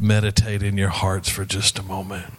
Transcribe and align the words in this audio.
meditate 0.00 0.62
in 0.62 0.76
your 0.76 0.88
hearts 0.88 1.28
for 1.28 1.44
just 1.44 1.78
a 1.78 1.82
moment. 1.82 2.32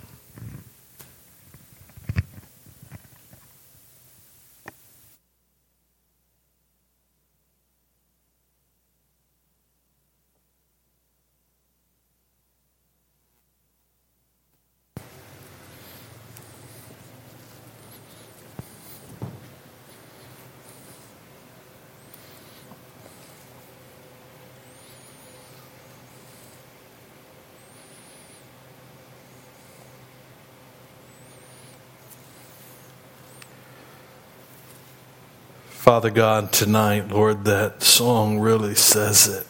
Father 35.84 36.12
God, 36.12 36.54
tonight, 36.54 37.10
Lord, 37.10 37.44
that 37.44 37.84
song 37.84 38.40
really 38.40 38.74
says 38.74 39.28
it. 39.28 39.46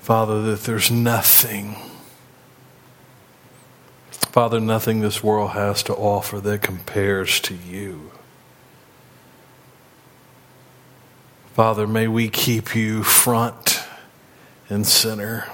Father, 0.00 0.40
that 0.40 0.62
there's 0.62 0.90
nothing, 0.90 1.76
Father, 4.10 4.58
nothing 4.58 5.00
this 5.00 5.22
world 5.22 5.50
has 5.50 5.82
to 5.82 5.94
offer 5.94 6.40
that 6.40 6.62
compares 6.62 7.40
to 7.40 7.54
you. 7.54 8.10
Father, 11.52 11.86
may 11.86 12.08
we 12.08 12.30
keep 12.30 12.74
you 12.74 13.02
front 13.02 13.82
and 14.70 14.86
center. 14.86 15.46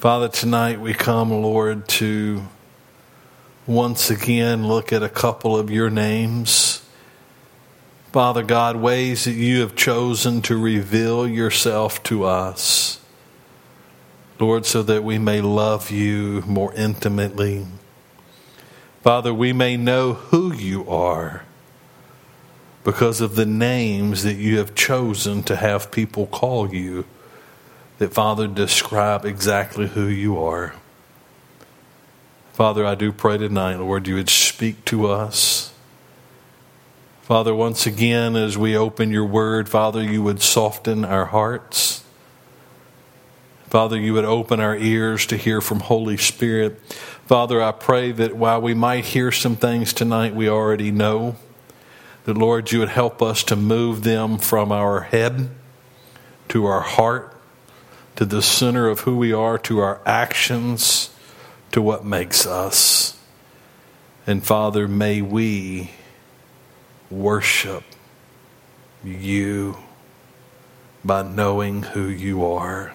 Father, 0.00 0.26
tonight 0.26 0.80
we 0.80 0.92
come, 0.92 1.30
Lord, 1.30 1.86
to 1.90 2.48
once 3.66 4.10
again 4.10 4.66
look 4.66 4.92
at 4.92 5.02
a 5.02 5.08
couple 5.08 5.56
of 5.56 5.70
your 5.70 5.90
names. 5.90 6.82
Father 8.12 8.42
God, 8.42 8.76
ways 8.76 9.24
that 9.24 9.32
you 9.32 9.60
have 9.60 9.74
chosen 9.74 10.42
to 10.42 10.56
reveal 10.56 11.26
yourself 11.26 12.02
to 12.04 12.24
us. 12.24 13.00
Lord, 14.38 14.66
so 14.66 14.82
that 14.82 15.02
we 15.02 15.18
may 15.18 15.40
love 15.40 15.90
you 15.90 16.42
more 16.46 16.74
intimately. 16.74 17.66
Father, 19.02 19.32
we 19.32 19.52
may 19.52 19.76
know 19.76 20.14
who 20.14 20.52
you 20.52 20.88
are 20.88 21.44
because 22.84 23.20
of 23.20 23.34
the 23.34 23.46
names 23.46 24.22
that 24.22 24.34
you 24.34 24.58
have 24.58 24.74
chosen 24.74 25.42
to 25.44 25.56
have 25.56 25.90
people 25.90 26.26
call 26.26 26.72
you, 26.72 27.06
that, 27.98 28.12
Father, 28.12 28.46
describe 28.46 29.24
exactly 29.24 29.88
who 29.88 30.06
you 30.06 30.38
are. 30.38 30.74
Father, 32.54 32.86
I 32.86 32.94
do 32.94 33.10
pray 33.10 33.36
tonight, 33.36 33.80
Lord, 33.80 34.06
you 34.06 34.14
would 34.14 34.30
speak 34.30 34.84
to 34.84 35.08
us. 35.08 35.72
Father, 37.22 37.52
once 37.52 37.84
again, 37.84 38.36
as 38.36 38.56
we 38.56 38.76
open 38.76 39.10
your 39.10 39.24
word, 39.24 39.68
Father, 39.68 40.00
you 40.00 40.22
would 40.22 40.40
soften 40.40 41.04
our 41.04 41.24
hearts. 41.24 42.04
Father, 43.66 43.98
you 43.98 44.12
would 44.14 44.24
open 44.24 44.60
our 44.60 44.76
ears 44.76 45.26
to 45.26 45.36
hear 45.36 45.60
from 45.60 45.80
Holy 45.80 46.16
Spirit. 46.16 46.80
Father, 47.26 47.60
I 47.60 47.72
pray 47.72 48.12
that 48.12 48.36
while 48.36 48.60
we 48.60 48.72
might 48.72 49.06
hear 49.06 49.32
some 49.32 49.56
things 49.56 49.92
tonight 49.92 50.32
we 50.32 50.48
already 50.48 50.92
know, 50.92 51.34
that 52.22 52.38
Lord, 52.38 52.70
you 52.70 52.78
would 52.78 52.88
help 52.90 53.20
us 53.20 53.42
to 53.44 53.56
move 53.56 54.04
them 54.04 54.38
from 54.38 54.70
our 54.70 55.00
head 55.00 55.48
to 56.50 56.66
our 56.66 56.82
heart, 56.82 57.36
to 58.14 58.24
the 58.24 58.42
center 58.42 58.86
of 58.86 59.00
who 59.00 59.16
we 59.16 59.32
are, 59.32 59.58
to 59.58 59.80
our 59.80 60.00
actions 60.06 61.10
to 61.74 61.82
what 61.82 62.04
makes 62.04 62.46
us. 62.46 63.18
And 64.28 64.46
Father, 64.46 64.86
may 64.86 65.20
we 65.20 65.90
worship 67.10 67.82
you 69.02 69.76
by 71.04 71.22
knowing 71.22 71.82
who 71.82 72.06
you 72.06 72.46
are. 72.46 72.94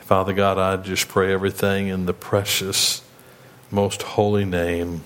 Father 0.00 0.34
God, 0.34 0.58
I 0.58 0.76
just 0.76 1.08
pray 1.08 1.32
everything 1.32 1.88
in 1.88 2.04
the 2.04 2.12
precious, 2.12 3.00
most 3.70 4.02
holy 4.02 4.44
name 4.44 5.04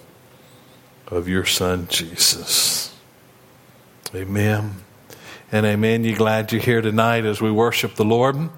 of 1.06 1.28
your 1.28 1.44
Son, 1.44 1.86
Jesus. 1.88 2.92
Amen. 4.12 4.82
And 5.52 5.64
amen. 5.64 6.02
You 6.02 6.16
glad 6.16 6.50
you're 6.50 6.60
here 6.60 6.82
tonight 6.82 7.25
as 7.25 7.40
we 7.40 7.52
worship 7.52 7.94
the 7.94 8.04
Lord? 8.04 8.50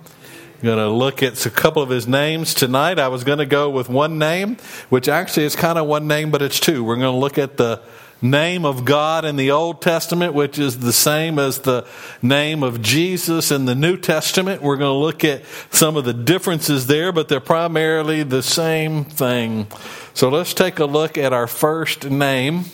Going 0.62 0.78
to 0.78 0.88
look 0.88 1.22
at 1.22 1.46
a 1.46 1.50
couple 1.50 1.82
of 1.82 1.88
his 1.88 2.06
names 2.06 2.54
tonight. 2.54 2.98
I 2.98 3.08
was 3.08 3.24
going 3.24 3.38
to 3.38 3.46
go 3.46 3.70
with 3.70 3.88
one 3.88 4.18
name, 4.18 4.56
which 4.88 5.08
actually 5.08 5.44
is 5.44 5.56
kind 5.56 5.78
of 5.78 5.86
one 5.86 6.06
name, 6.06 6.30
but 6.30 6.42
it's 6.42 6.60
two. 6.60 6.84
We're 6.84 6.96
going 6.96 7.14
to 7.14 7.18
look 7.18 7.38
at 7.38 7.56
the 7.56 7.80
name 8.22 8.66
of 8.66 8.84
God 8.84 9.24
in 9.24 9.36
the 9.36 9.50
Old 9.50 9.80
Testament, 9.80 10.34
which 10.34 10.58
is 10.58 10.80
the 10.80 10.92
same 10.92 11.38
as 11.38 11.60
the 11.60 11.86
name 12.20 12.62
of 12.62 12.82
Jesus 12.82 13.50
in 13.50 13.64
the 13.64 13.74
New 13.74 13.96
Testament. 13.96 14.60
We're 14.60 14.76
going 14.76 14.94
to 14.94 15.04
look 15.04 15.24
at 15.24 15.42
some 15.70 15.96
of 15.96 16.04
the 16.04 16.12
differences 16.12 16.86
there, 16.86 17.12
but 17.12 17.28
they're 17.28 17.40
primarily 17.40 18.22
the 18.22 18.42
same 18.42 19.04
thing. 19.04 19.66
So 20.12 20.28
let's 20.28 20.52
take 20.52 20.78
a 20.78 20.84
look 20.84 21.16
at 21.16 21.32
our 21.32 21.46
first 21.46 22.10
name. 22.10 22.64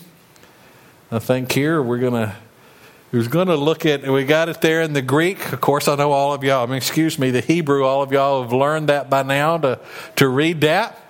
I 1.12 1.20
think 1.20 1.52
here 1.52 1.80
we're 1.80 2.00
going 2.00 2.14
to 2.14 2.34
who's 3.16 3.28
going 3.28 3.49
to 3.49 3.56
look 3.56 3.87
at, 3.87 4.06
we 4.06 4.27
got 4.27 4.50
it 4.50 4.60
there 4.60 4.82
in 4.82 4.93
the 4.93 5.00
Greek. 5.00 5.50
Of 5.50 5.59
course, 5.62 5.88
I 5.88 5.94
know 5.94 6.12
all 6.12 6.34
of 6.34 6.44
y'all, 6.44 6.65
I 6.65 6.66
mean, 6.66 6.77
excuse 6.77 7.19
me, 7.19 7.31
the 7.31 7.41
Hebrew, 7.41 7.82
all 7.82 8.03
of 8.03 8.12
y'all 8.12 8.43
have 8.43 8.53
learned 8.53 8.91
that 8.91 9.09
by 9.09 9.22
now 9.22 9.56
to, 9.56 9.81
to 10.16 10.28
read 10.28 10.60
that. 10.60 11.00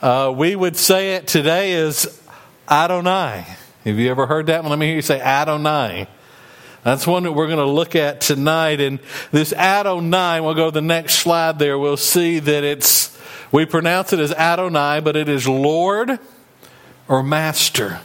Uh, 0.00 0.32
we 0.36 0.54
would 0.54 0.76
say 0.76 1.16
it 1.16 1.26
today 1.26 1.74
as 1.74 2.22
Adonai. 2.70 3.44
Have 3.84 3.98
you 3.98 4.08
ever 4.08 4.26
heard 4.26 4.46
that 4.46 4.62
one? 4.62 4.70
Let 4.70 4.78
me 4.78 4.86
hear 4.86 4.94
you 4.94 5.02
say 5.02 5.20
Adonai. 5.20 6.06
That's 6.84 7.08
one 7.08 7.24
that 7.24 7.32
we're 7.32 7.48
going 7.48 7.58
to 7.58 7.66
look 7.66 7.96
at 7.96 8.20
tonight. 8.20 8.80
And 8.80 9.00
this 9.32 9.52
Adonai, 9.52 10.40
we'll 10.40 10.54
go 10.54 10.66
to 10.66 10.74
the 10.74 10.80
next 10.80 11.14
slide 11.14 11.58
there, 11.58 11.76
we'll 11.76 11.96
see 11.96 12.38
that 12.38 12.62
it's, 12.62 13.18
we 13.50 13.66
pronounce 13.66 14.12
it 14.12 14.20
as 14.20 14.30
Adonai, 14.30 15.00
but 15.00 15.16
it 15.16 15.28
is 15.28 15.48
Lord 15.48 16.20
or 17.08 17.24
Master. 17.24 17.98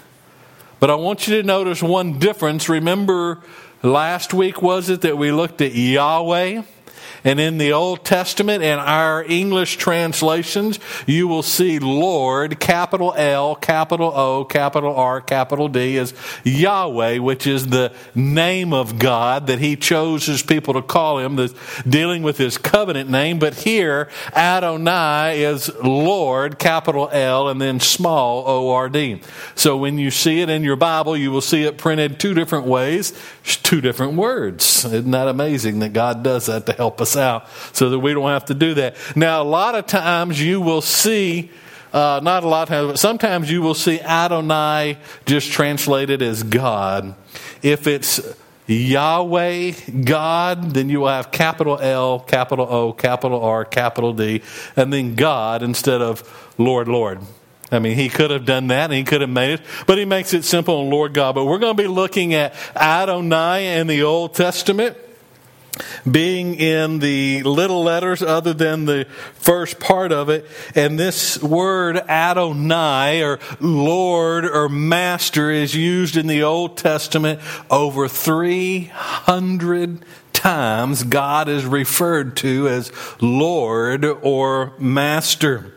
But 0.83 0.89
I 0.89 0.95
want 0.95 1.29
you 1.29 1.37
to 1.37 1.47
notice 1.47 1.81
one 1.81 2.19
difference. 2.19 2.67
Remember, 2.67 3.39
last 3.83 4.33
week 4.33 4.61
was 4.61 4.89
it 4.89 4.99
that 4.99 5.17
we 5.17 5.31
looked 5.31 5.61
at 5.61 5.73
Yahweh? 5.73 6.63
And 7.23 7.39
in 7.39 7.57
the 7.57 7.71
Old 7.71 8.03
Testament 8.03 8.63
and 8.63 8.81
our 8.81 9.23
English 9.23 9.77
translations, 9.77 10.79
you 11.05 11.27
will 11.27 11.43
see 11.43 11.79
Lord, 11.79 12.59
capital 12.59 13.13
L, 13.15 13.55
capital 13.55 14.11
O, 14.13 14.43
capital 14.43 14.93
R, 14.95 15.21
capital 15.21 15.69
D 15.69 15.97
is 15.97 16.13
Yahweh, 16.43 17.19
which 17.19 17.47
is 17.47 17.67
the 17.67 17.93
name 18.13 18.73
of 18.73 18.99
God 18.99 19.47
that 19.47 19.59
he 19.59 19.75
chose 19.75 20.25
his 20.25 20.43
people 20.43 20.73
to 20.73 20.81
call 20.81 21.19
him, 21.19 21.39
dealing 21.87 22.23
with 22.23 22.37
his 22.37 22.57
covenant 22.57 23.09
name. 23.09 23.39
But 23.39 23.55
here, 23.55 24.09
Adonai 24.35 25.43
is 25.43 25.71
Lord, 25.83 26.59
capital 26.59 27.09
L, 27.11 27.47
and 27.47 27.61
then 27.61 27.79
small 27.79 28.43
O 28.47 28.71
R 28.71 28.89
D. 28.89 29.21
So 29.55 29.77
when 29.77 29.97
you 29.97 30.11
see 30.11 30.41
it 30.41 30.49
in 30.49 30.63
your 30.63 30.75
Bible, 30.75 31.15
you 31.15 31.31
will 31.31 31.41
see 31.41 31.63
it 31.63 31.77
printed 31.77 32.19
two 32.19 32.33
different 32.33 32.65
ways, 32.65 33.13
two 33.43 33.79
different 33.79 34.13
words. 34.13 34.83
Isn't 34.85 35.11
that 35.11 35.27
amazing 35.29 35.79
that 35.79 35.93
God 35.93 36.23
does 36.23 36.47
that 36.47 36.65
to 36.65 36.73
help 36.73 36.99
us 36.99 37.12
out 37.15 37.47
so 37.71 37.89
that 37.89 37.99
we 37.99 38.13
don't 38.13 38.29
have 38.29 38.45
to 38.45 38.53
do 38.53 38.73
that. 38.75 38.95
Now, 39.15 39.41
a 39.41 39.43
lot 39.43 39.75
of 39.75 39.85
times 39.85 40.41
you 40.41 40.61
will 40.61 40.81
see, 40.81 41.51
uh, 41.93 42.19
not 42.23 42.43
a 42.43 42.47
lot 42.47 42.63
of 42.63 42.69
times, 42.69 42.87
but 42.87 42.99
sometimes 42.99 43.51
you 43.51 43.61
will 43.61 43.73
see 43.73 43.99
Adonai 43.99 44.97
just 45.25 45.51
translated 45.51 46.21
as 46.21 46.43
God. 46.43 47.15
If 47.61 47.87
it's 47.87 48.19
Yahweh, 48.67 49.73
God, 50.03 50.71
then 50.71 50.89
you 50.89 51.01
will 51.01 51.09
have 51.09 51.31
capital 51.31 51.79
L, 51.79 52.19
capital 52.19 52.67
O, 52.69 52.93
capital 52.93 53.43
R, 53.43 53.65
capital 53.65 54.13
D, 54.13 54.41
and 54.75 54.91
then 54.91 55.15
God 55.15 55.63
instead 55.63 56.01
of 56.01 56.53
Lord, 56.57 56.87
Lord. 56.87 57.19
I 57.71 57.79
mean, 57.79 57.95
he 57.95 58.07
could 58.07 58.29
have 58.29 58.45
done 58.45 58.67
that 58.67 58.85
and 58.85 58.93
he 58.93 59.03
could 59.03 59.21
have 59.21 59.29
made 59.29 59.53
it, 59.53 59.61
but 59.87 59.97
he 59.97 60.05
makes 60.05 60.33
it 60.33 60.43
simple 60.43 60.81
on 60.81 60.89
Lord 60.89 61.13
God. 61.13 61.33
But 61.33 61.45
we're 61.45 61.57
going 61.57 61.75
to 61.75 61.81
be 61.81 61.87
looking 61.87 62.33
at 62.35 62.53
Adonai 62.75 63.79
in 63.79 63.87
the 63.87 64.03
Old 64.03 64.35
Testament 64.35 64.95
being 66.09 66.55
in 66.55 66.99
the 66.99 67.43
little 67.43 67.83
letters 67.83 68.21
other 68.21 68.53
than 68.53 68.85
the 68.85 69.05
first 69.35 69.79
part 69.79 70.11
of 70.11 70.29
it. 70.29 70.45
And 70.75 70.99
this 70.99 71.41
word 71.41 71.97
Adonai 71.97 73.23
or 73.23 73.39
Lord 73.59 74.45
or 74.45 74.69
Master 74.69 75.49
is 75.51 75.75
used 75.75 76.15
in 76.15 76.27
the 76.27 76.43
Old 76.43 76.77
Testament 76.77 77.39
over 77.69 78.07
300 78.07 80.05
times. 80.33 81.03
God 81.03 81.47
is 81.47 81.65
referred 81.65 82.37
to 82.37 82.67
as 82.67 82.91
Lord 83.21 84.05
or 84.05 84.73
Master. 84.77 85.73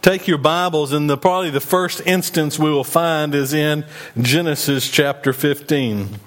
Take 0.00 0.28
your 0.28 0.38
Bibles, 0.38 0.92
and 0.92 1.10
the, 1.10 1.16
probably 1.16 1.50
the 1.50 1.60
first 1.60 2.00
instance 2.06 2.58
we 2.58 2.70
will 2.70 2.84
find 2.84 3.34
is 3.34 3.52
in 3.52 3.84
Genesis 4.16 4.88
chapter 4.88 5.32
15. 5.32 6.20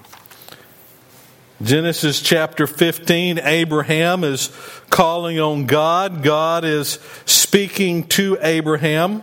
Genesis 1.63 2.21
chapter 2.21 2.65
15, 2.65 3.37
Abraham 3.39 4.23
is 4.23 4.49
calling 4.89 5.39
on 5.39 5.67
God. 5.67 6.23
God 6.23 6.65
is 6.65 6.97
speaking 7.25 8.07
to 8.09 8.37
Abraham. 8.41 9.21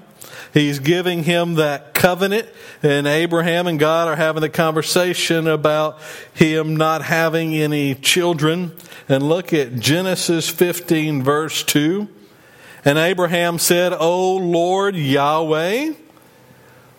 He's 0.54 0.78
giving 0.78 1.24
him 1.24 1.54
that 1.54 1.94
covenant, 1.94 2.48
and 2.82 3.06
Abraham 3.06 3.66
and 3.66 3.78
God 3.78 4.08
are 4.08 4.16
having 4.16 4.42
a 4.44 4.48
conversation 4.48 5.48
about 5.48 5.98
him 6.32 6.76
not 6.76 7.02
having 7.02 7.54
any 7.54 7.94
children. 7.94 8.72
And 9.08 9.28
look 9.28 9.52
at 9.52 9.76
Genesis 9.76 10.48
15, 10.48 11.22
verse 11.22 11.64
2. 11.64 12.08
And 12.84 12.98
Abraham 12.98 13.58
said, 13.58 13.92
O 13.92 14.36
Lord 14.36 14.94
Yahweh, 14.94 15.92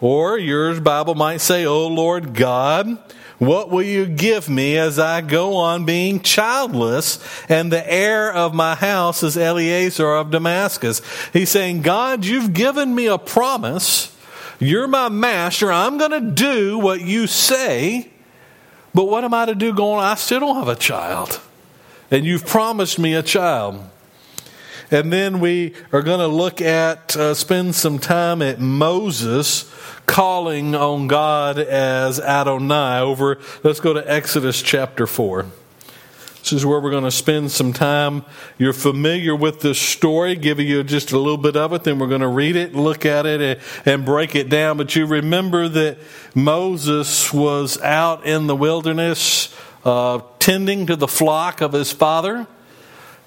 or 0.02 0.38
yours 0.38 0.80
Bible 0.80 1.16
might 1.16 1.42
say, 1.42 1.66
O 1.66 1.88
Lord 1.88 2.34
God, 2.34 2.98
what 3.40 3.70
will 3.70 3.84
you 3.84 4.06
give 4.06 4.50
me 4.50 4.78
as 4.78 5.00
I 5.00 5.22
go 5.22 5.56
on 5.56 5.86
being 5.86 6.20
childless? 6.20 7.20
And 7.48 7.72
the 7.72 7.92
heir 7.92 8.32
of 8.32 8.54
my 8.54 8.76
house 8.76 9.24
is 9.24 9.38
Eliezer 9.38 10.14
of 10.14 10.30
Damascus. 10.30 11.02
He's 11.32 11.50
saying, 11.50 11.82
God, 11.82 12.26
you've 12.26 12.54
given 12.54 12.94
me 12.94 13.08
a 13.08 13.18
promise. 13.18 14.16
You're 14.60 14.88
my 14.88 15.08
master. 15.08 15.72
I'm 15.72 15.98
going 15.98 16.12
to 16.12 16.32
do 16.32 16.78
what 16.78 17.02
you 17.02 17.28
say. 17.28 18.12
But 18.94 19.06
what 19.06 19.24
am 19.24 19.34
I 19.34 19.46
to 19.46 19.56
do 19.56 19.74
going? 19.74 20.04
I 20.04 20.16
still 20.16 20.42
don't 20.42 20.58
have 20.58 20.68
a 20.68 20.76
child. 20.76 21.40
And 22.12 22.26
you've 22.26 22.46
promised 22.46 23.00
me 23.00 23.14
a 23.14 23.24
child. 23.24 23.82
And 24.92 25.14
then 25.14 25.40
we 25.40 25.76
are 25.92 26.02
going 26.02 26.20
to 26.20 26.28
look 26.28 26.62
at, 26.62 27.16
uh, 27.16 27.36
spend 27.36 27.76
some 27.76 28.00
time 28.00 28.42
at 28.42 28.60
Moses 28.60 29.72
calling 30.08 30.74
on 30.74 31.08
God 31.08 31.60
as 31.60 32.20
Adonai 32.20 33.00
over, 33.00 33.38
let's 33.64 33.80
go 33.80 33.94
to 33.94 34.12
Exodus 34.12 34.64
chapter 34.64 35.06
4. 35.06 35.46
This 36.40 36.54
is 36.54 36.66
where 36.66 36.80
we're 36.80 36.90
going 36.90 37.04
to 37.04 37.12
spend 37.12 37.52
some 37.52 37.72
time. 37.72 38.26
You're 38.58 38.74
familiar 38.74 39.36
with 39.36 39.60
this 39.60 39.80
story, 39.80 40.36
giving 40.36 40.68
you 40.68 40.84
just 40.84 41.12
a 41.12 41.20
little 41.20 41.38
bit 41.38 41.56
of 41.56 41.72
it, 41.74 41.84
then 41.84 42.00
we're 42.00 42.08
going 42.08 42.22
to 42.22 42.28
read 42.28 42.56
it, 42.56 42.74
look 42.74 43.06
at 43.06 43.28
it, 43.28 43.60
and 43.86 44.04
break 44.04 44.36
it 44.36 44.50
down. 44.50 44.78
But 44.78 44.96
you 44.96 45.06
remember 45.06 45.68
that 45.68 46.00
Moses 46.34 47.32
was 47.32 47.80
out 47.82 48.26
in 48.26 48.48
the 48.48 48.56
wilderness 48.56 49.56
uh, 49.86 50.22
tending 50.40 50.88
to 50.88 50.96
the 50.96 51.08
flock 51.08 51.62
of 51.62 51.74
his 51.74 51.92
father 51.92 52.48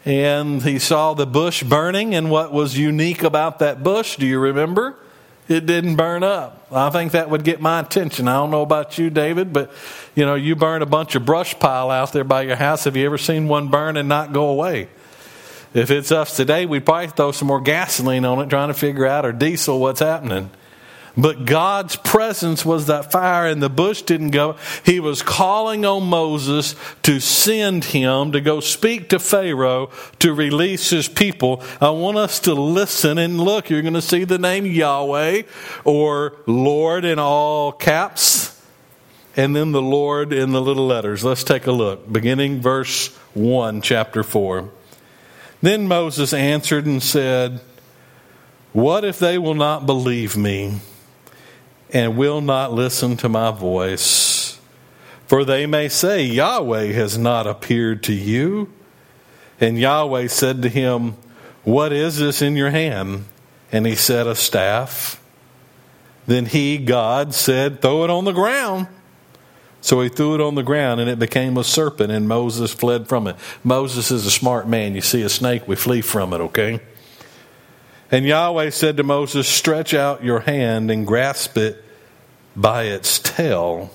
and 0.05 0.63
he 0.63 0.79
saw 0.79 1.15
the 1.15 1.27
bush 1.27 1.63
burning. 1.63 2.15
And 2.15 2.31
what 2.31 2.53
was 2.53 2.77
unique 2.77 3.23
about 3.23 3.61
that 3.61 3.83
bush, 3.83 4.17
do 4.17 4.27
you 4.27 4.39
remember? 4.39 4.97
It 5.49 5.67
didn't 5.67 5.97
burn 5.97 6.23
up. 6.23 6.67
I 6.73 6.91
think 6.91 7.13
that 7.13 7.29
would 7.29 7.45
get 7.45 7.61
my 7.61 7.81
attention. 7.81 8.29
I 8.29 8.35
don't 8.35 8.51
know 8.51 8.63
about 8.63 8.97
you, 8.97 9.11
David, 9.11 9.53
but 9.53 9.73
you 10.15 10.25
know, 10.25 10.35
you 10.35 10.57
burn 10.57 10.83
a 10.83 10.87
bunch 10.87 11.15
of 11.15 11.27
brush 11.27 11.59
pile 11.59 11.91
out 11.91 12.13
there 12.13 12.25
by 12.25 12.43
your 12.43 12.57
house. 12.57 12.85
Have 12.85 12.97
you 12.97 13.05
ever 13.05 13.19
seen 13.19 13.49
one 13.49 13.69
burn 13.69 13.97
and 13.97 14.09
not 14.09 14.33
go 14.33 14.49
away? 14.49 14.89
If 15.75 15.91
it's 15.91 16.13
us 16.13 16.37
today, 16.37 16.67
we'd 16.67 16.85
probably 16.85 17.09
throw 17.09 17.33
some 17.33 17.49
more 17.49 17.61
gasoline 17.61 18.25
on 18.25 18.41
it 18.41 18.51
trying 18.51 18.69
to 18.69 18.75
figure 18.75 19.07
out, 19.07 19.25
or 19.25 19.33
diesel, 19.33 19.81
what's 19.81 20.01
happening. 20.01 20.51
But 21.17 21.45
God's 21.45 21.97
presence 21.97 22.65
was 22.65 22.87
that 22.87 23.13
fire, 23.13 23.47
and 23.47 23.63
the 23.63 23.69
bush 23.69 24.03
didn't 24.03 24.31
go. 24.31 24.57
He 24.85 24.99
was 24.99 25.21
calling 25.21 25.85
on 25.85 26.05
Moses 26.05 26.75
to 27.03 27.21
send 27.21 27.85
him 27.85 28.33
to 28.33 28.41
go 28.41 28.61
speak 28.61 29.11
to 29.11 29.19
Pharaoh 29.19 29.91
to 30.21 30.33
release 30.33 30.89
his 30.89 31.09
people. 31.09 31.63
I 31.81 31.91
want 31.91 32.17
us 32.17 32.41
to 32.41 32.55
listen 32.55 33.19
and 33.19 33.39
look. 33.39 33.69
You're 33.69 33.83
going 33.83 33.93
to 33.93 34.01
see 34.01 34.25
the 34.25 34.39
name 34.39 34.65
Yahweh 34.65 35.43
or 35.85 36.37
Lord 36.47 37.05
in 37.05 37.19
all 37.19 37.73
caps, 37.73 38.59
and 39.37 39.55
then 39.55 39.73
the 39.73 39.83
Lord 39.83 40.33
in 40.33 40.53
the 40.53 40.63
little 40.63 40.87
letters. 40.87 41.23
Let's 41.23 41.45
take 41.45 41.67
a 41.67 41.73
look. 41.73 42.11
Beginning 42.11 42.63
verse 42.63 43.09
1, 43.35 43.83
chapter 43.83 44.23
4. 44.23 44.71
Then 45.61 45.87
Moses 45.87 46.33
answered 46.33 46.87
and 46.87 47.03
said, 47.03 47.61
What 48.73 49.05
if 49.05 49.19
they 49.19 49.37
will 49.37 49.55
not 49.55 49.85
believe 49.85 50.39
me? 50.39 50.81
And 51.93 52.17
will 52.17 52.41
not 52.41 52.73
listen 52.73 53.17
to 53.19 53.29
my 53.29 53.51
voice. 53.51 54.59
For 55.27 55.45
they 55.45 55.67
may 55.67 55.89
say, 55.89 56.25
Yahweh 56.25 56.93
has 56.93 57.17
not 57.17 57.47
appeared 57.47 58.03
to 58.05 58.13
you. 58.13 58.73
And 59.61 59.79
Yahweh 59.79 60.27
said 60.27 60.63
to 60.63 60.69
him, 60.69 61.17
What 61.65 61.93
is 61.93 62.19
this 62.19 62.43
in 62.43 62.57
your 62.57 62.71
hand? 62.71 63.27
And 63.71 63.87
he 63.87 63.95
said, 63.95 64.27
A 64.27 64.35
staff. 64.35 65.23
Then 66.27 66.47
he, 66.47 66.79
God, 66.79 67.35
said, 67.35 67.81
Throw 67.81 68.05
it 68.05 68.11
on 68.11 68.25
the 68.25 68.33
ground. 68.33 68.89
So 69.81 70.01
he 70.01 70.09
threw 70.09 70.35
it 70.35 70.41
on 70.41 70.55
the 70.55 70.63
ground 70.63 71.01
and 71.01 71.11
it 71.11 71.19
became 71.19 71.57
a 71.57 71.65
serpent, 71.65 72.13
and 72.13 72.29
Moses 72.29 72.73
fled 72.73 73.09
from 73.09 73.27
it. 73.27 73.37
Moses 73.65 74.13
is 74.13 74.25
a 74.25 74.31
smart 74.31 74.69
man. 74.69 74.95
You 74.95 75.01
see 75.01 75.23
a 75.23 75.29
snake, 75.29 75.67
we 75.67 75.75
flee 75.75 76.03
from 76.03 76.33
it, 76.33 76.41
okay? 76.41 76.81
And 78.13 78.27
Yahweh 78.27 78.71
said 78.71 78.99
to 78.99 79.03
Moses, 79.03 79.49
Stretch 79.49 79.95
out 79.95 80.23
your 80.23 80.41
hand 80.41 80.91
and 80.91 81.07
grasp 81.07 81.57
it 81.57 81.83
by 82.55 82.85
its 82.85 83.19
tail. 83.19 83.91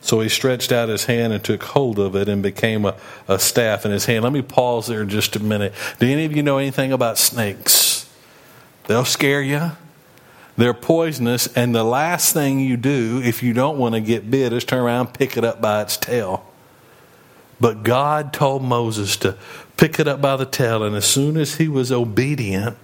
So 0.00 0.20
he 0.20 0.30
stretched 0.30 0.72
out 0.72 0.88
his 0.88 1.04
hand 1.04 1.34
and 1.34 1.44
took 1.44 1.62
hold 1.62 1.98
of 1.98 2.16
it 2.16 2.28
and 2.28 2.42
became 2.42 2.86
a, 2.86 2.96
a 3.28 3.38
staff 3.38 3.84
in 3.84 3.92
his 3.92 4.06
hand. 4.06 4.24
Let 4.24 4.32
me 4.32 4.42
pause 4.42 4.86
there 4.86 5.04
just 5.04 5.36
a 5.36 5.38
minute. 5.38 5.74
Do 6.00 6.08
any 6.08 6.24
of 6.24 6.34
you 6.34 6.42
know 6.42 6.58
anything 6.58 6.92
about 6.92 7.18
snakes? 7.18 8.10
They'll 8.86 9.04
scare 9.04 9.42
you. 9.42 9.72
They're 10.56 10.74
poisonous, 10.74 11.46
and 11.56 11.74
the 11.74 11.84
last 11.84 12.34
thing 12.34 12.60
you 12.60 12.76
do 12.76 13.20
if 13.24 13.42
you 13.42 13.52
don't 13.52 13.78
want 13.78 13.94
to 13.94 14.00
get 14.00 14.30
bit 14.30 14.52
is 14.52 14.64
turn 14.64 14.80
around 14.80 15.06
and 15.06 15.14
pick 15.14 15.36
it 15.36 15.44
up 15.44 15.60
by 15.60 15.82
its 15.82 15.96
tail. 15.96 16.44
But 17.60 17.84
God 17.84 18.32
told 18.32 18.62
Moses 18.62 19.16
to 19.18 19.38
pick 19.76 20.00
it 20.00 20.08
up 20.08 20.20
by 20.20 20.36
the 20.36 20.44
tail, 20.44 20.82
and 20.82 20.96
as 20.96 21.06
soon 21.06 21.36
as 21.36 21.56
he 21.56 21.68
was 21.68 21.92
obedient, 21.92 22.76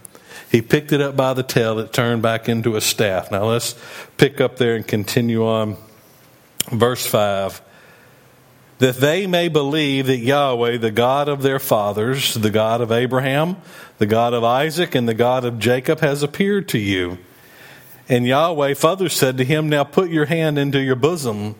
he 0.50 0.62
picked 0.62 0.93
it 0.93 1.00
up 1.00 1.17
by 1.17 1.35
the 1.35 1.43
tail, 1.43 1.79
it 1.79 1.93
turned 1.93 2.23
back 2.23 2.49
into 2.49 2.77
a 2.77 2.81
staff. 2.81 3.31
Now 3.31 3.45
let's 3.45 3.75
pick 4.17 4.41
up 4.41 4.56
there 4.56 4.77
and 4.77 4.87
continue 4.87 5.47
on. 5.47 5.77
Verse 6.71 7.06
5 7.06 7.62
that 8.79 8.97
they 8.97 9.27
may 9.27 9.49
believe 9.49 10.06
that 10.06 10.19
Yahweh, 10.19 10.79
the 10.79 10.93
God 10.93 11.29
of 11.29 11.43
their 11.43 11.59
fathers, 11.59 12.35
the 12.35 12.50
God 12.50 12.81
of 12.81 12.93
Abraham, 12.93 13.56
the 13.99 14.06
God 14.06 14.33
of 14.33 14.45
Isaac, 14.45 14.95
and 14.95 15.09
the 15.09 15.15
God 15.15 15.45
of 15.45 15.59
Jacob, 15.59 16.00
has 16.00 16.23
appeared 16.23 16.69
to 16.69 16.79
you. 16.79 17.19
And 18.09 18.27
Yahweh 18.27 18.75
further 18.75 19.09
said 19.09 19.37
to 19.39 19.45
him, 19.45 19.69
Now 19.69 19.85
put 19.85 20.11
your 20.11 20.27
hand 20.27 20.59
into 20.59 20.81
your 20.81 20.95
bosom. 20.95 21.56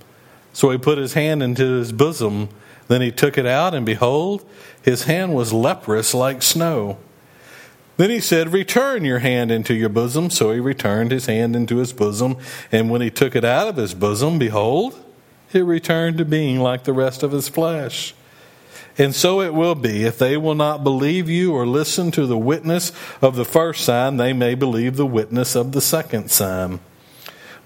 So 0.53 0.71
he 0.71 0.79
put 0.79 0.99
his 0.99 1.15
hand 1.15 1.43
into 1.43 1.65
his 1.79 1.93
bosom. 1.93 2.49
Then 2.87 3.03
he 3.03 3.11
took 3.11 3.37
it 3.37 3.47
out, 3.47 3.75
and 3.75 3.85
behold, 3.85 4.49
his 4.81 5.05
hand 5.05 5.35
was 5.35 5.53
leprous 5.53 6.15
like 6.15 6.41
snow. 6.41 6.99
Then 7.99 8.11
he 8.11 8.21
said, 8.21 8.53
Return 8.53 9.05
your 9.05 9.19
hand 9.19 9.51
into 9.51 9.75
your 9.75 9.89
bosom. 9.89 10.31
So 10.31 10.53
he 10.53 10.61
returned 10.61 11.11
his 11.11 11.27
hand 11.27 11.55
into 11.55 11.77
his 11.77 11.93
bosom. 11.93 12.39
And 12.73 12.89
when 12.89 13.03
he 13.03 13.11
took 13.11 13.37
it 13.37 13.45
out 13.45 13.69
of 13.69 13.77
his 13.77 13.93
bosom, 13.93 14.39
behold, 14.39 14.99
it 15.53 15.61
returned 15.61 16.17
to 16.19 16.25
being 16.25 16.61
like 16.61 16.85
the 16.85 16.93
rest 16.93 17.23
of 17.23 17.33
his 17.33 17.49
flesh. 17.49 18.15
And 18.97 19.15
so 19.15 19.41
it 19.41 19.53
will 19.53 19.75
be, 19.75 20.05
if 20.05 20.19
they 20.19 20.37
will 20.37 20.55
not 20.55 20.85
believe 20.85 21.29
you 21.29 21.53
or 21.53 21.67
listen 21.67 22.11
to 22.13 22.27
the 22.27 22.39
witness 22.39 22.93
of 23.21 23.37
the 23.37 23.45
first 23.45 23.85
sign, 23.85 24.17
they 24.17 24.33
may 24.33 24.55
believe 24.55 24.97
the 24.97 25.07
witness 25.07 25.55
of 25.55 25.73
the 25.73 25.81
second 25.81 26.31
sign. 26.31 26.81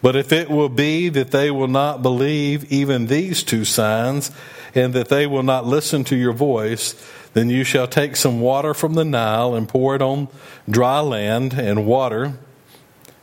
But 0.03 0.17
if 0.17 0.33
it 0.33 0.51
will 0.51 0.69
be 0.69 1.09
that 1.11 1.31
they 1.31 1.51
will 1.51 1.69
not 1.69 2.03
believe 2.03 2.71
even 2.71 3.07
these 3.07 3.43
two 3.43 3.65
signs, 3.65 4.33
and 4.75 4.93
that 4.95 5.09
they 5.09 5.27
will 5.27 5.43
not 5.43 5.67
listen 5.67 6.03
to 6.05 6.17
your 6.17 6.33
voice, 6.33 6.95
then 7.35 7.49
you 7.49 7.65
shall 7.65 7.87
take 7.87 8.17
some 8.17 8.41
water 8.41 8.75
from 8.75 8.95
the 8.95 9.05
Nile 9.05 9.55
and 9.55 9.69
pour 9.69 9.95
it 9.95 10.03
on 10.03 10.29
dry 10.69 11.01
land, 11.01 11.55
and 11.55 11.87
water 11.87 12.35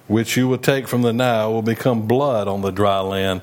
which 0.08 0.36
you 0.36 0.48
will 0.48 0.58
take 0.58 0.88
from 0.88 1.04
the 1.04 1.14
Nile 1.14 1.54
will 1.54 1.62
become 1.62 2.08
blood 2.08 2.48
on 2.48 2.62
the 2.62 2.72
dry 2.72 3.00
land. 3.00 3.42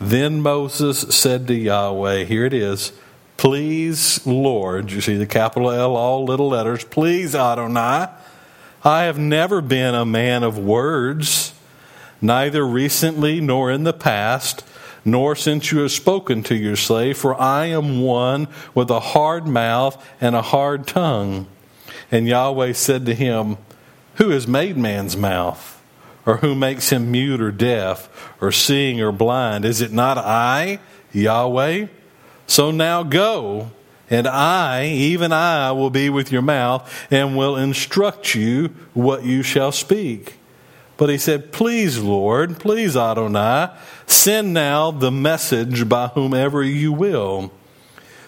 Then 0.00 0.40
Moses 0.40 1.00
said 1.00 1.46
to 1.48 1.54
Yahweh, 1.54 2.24
Here 2.24 2.46
it 2.46 2.54
is, 2.54 2.92
please, 3.36 4.24
Lord, 4.26 4.90
you 4.90 5.00
see 5.00 5.16
the 5.16 5.26
capital 5.26 5.70
L, 5.70 5.96
all 5.96 6.24
little 6.24 6.48
letters, 6.48 6.84
please, 6.84 7.34
Adonai. 7.34 8.06
I 8.84 9.02
have 9.02 9.18
never 9.18 9.60
been 9.60 9.94
a 9.94 10.06
man 10.06 10.44
of 10.44 10.56
words, 10.56 11.52
neither 12.20 12.66
recently 12.66 13.40
nor 13.40 13.70
in 13.70 13.84
the 13.84 13.92
past 13.92 14.64
nor 15.04 15.34
since 15.34 15.72
you 15.72 15.78
have 15.78 15.92
spoken 15.92 16.42
to 16.44 16.54
your 16.54 16.76
slave, 16.76 17.16
for 17.16 17.40
I 17.40 17.66
am 17.66 18.02
one 18.02 18.48
with 18.74 18.90
a 18.90 19.00
hard 19.00 19.46
mouth 19.46 20.04
and 20.20 20.34
a 20.34 20.42
hard 20.42 20.86
tongue. 20.86 21.46
And 22.10 22.26
Yahweh 22.26 22.72
said 22.72 23.06
to 23.06 23.14
him, 23.14 23.56
Who 24.16 24.30
has 24.30 24.46
made 24.46 24.76
man's 24.76 25.16
mouth? 25.16 25.74
Or 26.26 26.38
who 26.38 26.54
makes 26.54 26.90
him 26.90 27.10
mute 27.10 27.40
or 27.40 27.50
deaf, 27.50 28.34
or 28.40 28.52
seeing 28.52 29.00
or 29.00 29.12
blind? 29.12 29.64
Is 29.64 29.80
it 29.80 29.92
not 29.92 30.18
I, 30.18 30.78
Yahweh? 31.12 31.86
So 32.46 32.70
now 32.70 33.02
go, 33.02 33.70
and 34.10 34.26
I, 34.26 34.86
even 34.86 35.32
I, 35.32 35.72
will 35.72 35.88
be 35.88 36.10
with 36.10 36.30
your 36.30 36.42
mouth, 36.42 37.06
and 37.10 37.36
will 37.36 37.56
instruct 37.56 38.34
you 38.34 38.74
what 38.92 39.24
you 39.24 39.42
shall 39.42 39.72
speak. 39.72 40.38
But 40.98 41.08
he 41.08 41.16
said, 41.16 41.52
Please, 41.52 41.98
Lord, 41.98 42.58
please, 42.58 42.96
Adonai, 42.96 43.68
send 44.06 44.52
now 44.52 44.90
the 44.90 45.12
message 45.12 45.88
by 45.88 46.08
whomever 46.08 46.62
you 46.62 46.92
will. 46.92 47.50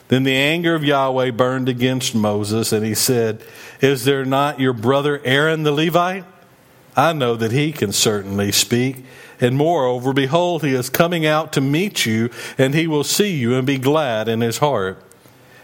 Then 0.08 0.22
the 0.22 0.34
anger 0.34 0.74
of 0.74 0.84
Yahweh 0.84 1.32
burned 1.32 1.68
against 1.68 2.14
Moses, 2.14 2.72
and 2.72 2.86
he 2.86 2.94
said, 2.94 3.42
Is 3.80 4.04
there 4.04 4.24
not 4.24 4.60
your 4.60 4.72
brother 4.72 5.20
Aaron 5.24 5.64
the 5.64 5.72
Levite? 5.72 6.24
I 6.96 7.12
know 7.12 7.36
that 7.36 7.52
he 7.52 7.72
can 7.72 7.92
certainly 7.92 8.52
speak. 8.52 9.04
And 9.40 9.56
moreover, 9.56 10.12
behold, 10.12 10.62
he 10.62 10.74
is 10.74 10.90
coming 10.90 11.26
out 11.26 11.52
to 11.54 11.60
meet 11.60 12.06
you, 12.06 12.30
and 12.56 12.74
he 12.74 12.86
will 12.86 13.04
see 13.04 13.36
you 13.36 13.54
and 13.54 13.66
be 13.66 13.78
glad 13.78 14.28
in 14.28 14.42
his 14.42 14.58
heart. 14.58 15.02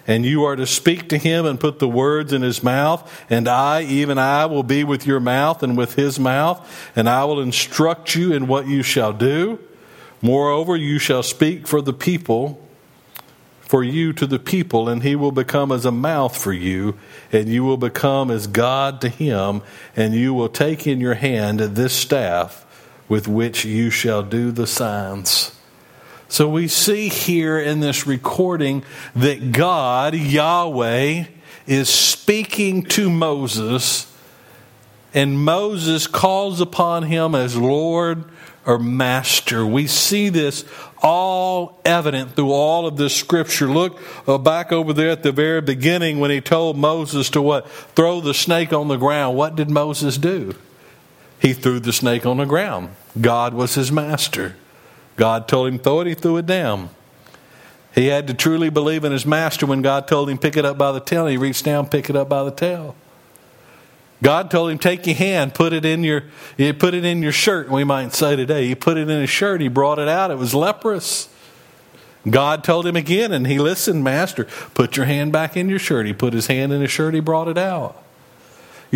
And 0.07 0.25
you 0.25 0.45
are 0.45 0.57
to 0.57 0.67
speak 0.67 1.09
to 1.09 1.19
him 1.19 1.47
and 1.47 1.59
put 1.59 1.79
the 1.79 1.89
words 1.89 2.33
in 2.33 2.43
his 2.43 2.63
mouth, 2.63 3.25
and 3.29 3.49
I, 3.49 3.83
even 3.83 4.19
I, 4.19 4.47
will 4.47 4.63
be 4.63 4.85
with 4.85 5.07
your 5.07 5.21
mouth 5.21 5.63
and 5.63 5.77
with 5.77 5.95
his 5.95 6.19
mouth, 6.19 6.91
and 6.95 7.09
I 7.09 7.25
will 7.25 7.41
instruct 7.41 8.15
you 8.15 8.33
in 8.33 8.47
what 8.47 8.69
you 8.69 8.83
shall 8.83 9.13
do. 9.13 9.59
Moreover, 10.23 10.77
you 10.77 10.99
shall 10.99 11.23
speak 11.23 11.67
for 11.67 11.83
the 11.83 11.93
people 11.93 12.63
for 13.61 13.83
you 13.83 14.13
to 14.13 14.27
the 14.27 14.39
people, 14.39 14.89
and 14.89 15.03
he 15.03 15.17
will 15.17 15.33
become 15.33 15.73
as 15.73 15.85
a 15.85 15.91
mouth 15.91 16.37
for 16.37 16.53
you, 16.53 16.97
and 17.33 17.49
you 17.49 17.65
will 17.65 17.77
become 17.77 18.31
as 18.31 18.47
God 18.47 19.01
to 19.01 19.09
him, 19.09 19.61
and 19.97 20.15
you 20.15 20.33
will 20.33 20.49
take 20.49 20.87
in 20.87 21.01
your 21.01 21.15
hand 21.15 21.59
this 21.59 21.93
staff 21.93 22.65
with 23.09 23.27
which 23.27 23.65
you 23.65 23.91
shall 23.91 24.23
do 24.23 24.53
the 24.53 24.67
signs. 24.67 25.56
So 26.29 26.49
we 26.49 26.67
see 26.69 27.09
here 27.09 27.59
in 27.59 27.81
this 27.81 28.07
recording 28.07 28.85
that 29.15 29.53
God, 29.53 30.15
Yahweh, 30.15 31.25
is 31.67 31.89
speaking 31.89 32.83
to 32.85 33.09
Moses, 33.09 34.13
and 35.15 35.39
Moses 35.39 36.07
calls 36.07 36.61
upon 36.61 37.05
him 37.05 37.35
as 37.35 37.57
Lord 37.57 38.25
or 38.67 38.79
Master. 38.79 39.65
We 39.65 39.87
see 39.87 40.29
this 40.29 40.65
all 41.01 41.81
evident 41.85 42.35
through 42.35 42.53
all 42.53 42.87
of 42.87 42.97
this 42.97 43.15
scripture. 43.15 43.69
Look 43.69 44.01
back 44.43 44.73
over 44.73 44.93
there 44.93 45.11
at 45.11 45.23
the 45.23 45.31
very 45.31 45.61
beginning 45.61 46.19
when 46.19 46.33
he 46.33 46.41
told 46.41 46.77
Moses 46.77 47.31
to 47.31 47.41
what? 47.41 47.71
Throw 47.71 48.21
the 48.21 48.35
snake 48.35 48.73
on 48.73 48.89
the 48.89 48.97
ground. 48.97 49.37
What 49.37 49.55
did 49.55 49.71
Moses 49.71 50.19
do? 50.19 50.57
He 51.41 51.53
threw 51.53 51.79
the 51.79 51.93
snake 51.93 52.27
on 52.27 52.39
the 52.39 52.45
ground. 52.45 52.91
God 53.21 53.55
was 53.55 53.77
his 53.77 53.93
master. 53.93 54.57
God 55.17 55.49
told 55.49 55.69
him 55.69 55.79
throw 55.79 56.01
it, 56.01 56.07
he 56.07 56.15
threw 56.15 56.37
it 56.37 56.47
down. 56.47 56.91
He 57.95 58.09
had 58.09 58.27
to 58.27 58.35
truly 58.35 58.69
believe 58.69 59.05
in 59.05 59.13
his 59.13 59.25
master 59.25 59.65
when 59.65 59.81
God 59.81 60.07
told 60.07 60.29
him 60.29 60.37
pick 60.37 60.57
it 60.57 60.67
up 60.67 60.77
by 60.77 60.93
the 60.93 61.01
tail. 61.01 61.27
He 61.27 61.39
reached 61.39 61.65
down, 61.65 61.89
pick 61.89 62.11
it 62.11 62.17
up 62.17 62.29
by 62.29 62.45
the 62.45 62.51
tail. 62.51 62.95
God 64.23 64.51
told 64.51 64.71
him, 64.71 64.79
take 64.79 65.07
your 65.07 65.17
hand, 65.17 65.55
put 65.55 65.73
it 65.73 65.85
in 65.85 66.03
your, 66.03 66.25
you 66.57 66.73
put 66.75 66.95
it 66.95 67.05
in 67.05 67.23
your 67.23 67.33
shirt. 67.33 67.71
We 67.71 67.85
might 67.85 68.15
say 68.15 68.37
today, 68.37 68.67
he 68.67 68.75
put 68.75 68.97
it 68.97 69.09
in 69.09 69.21
his 69.21 69.31
shirt. 69.31 69.61
He 69.61 69.69
brought 69.69 69.99
it 69.99 70.09
out. 70.09 70.31
It 70.31 70.39
was 70.39 70.55
leprous. 70.55 71.29
God 72.29 72.65
told 72.65 72.87
him 72.87 72.97
again, 72.97 73.33
and 73.33 73.47
he 73.47 73.59
listened, 73.59 74.03
Master, 74.03 74.45
put 74.75 74.97
your 74.97 75.07
hand 75.07 75.33
back 75.33 75.57
in 75.57 75.69
your 75.69 75.79
shirt. 75.79 76.07
He 76.07 76.13
put 76.13 76.33
his 76.33 76.49
hand 76.49 76.73
in 76.73 76.81
his 76.81 76.91
shirt. 76.91 77.15
He 77.15 77.21
brought 77.21 77.47
it 77.47 77.59
out. 77.59 78.03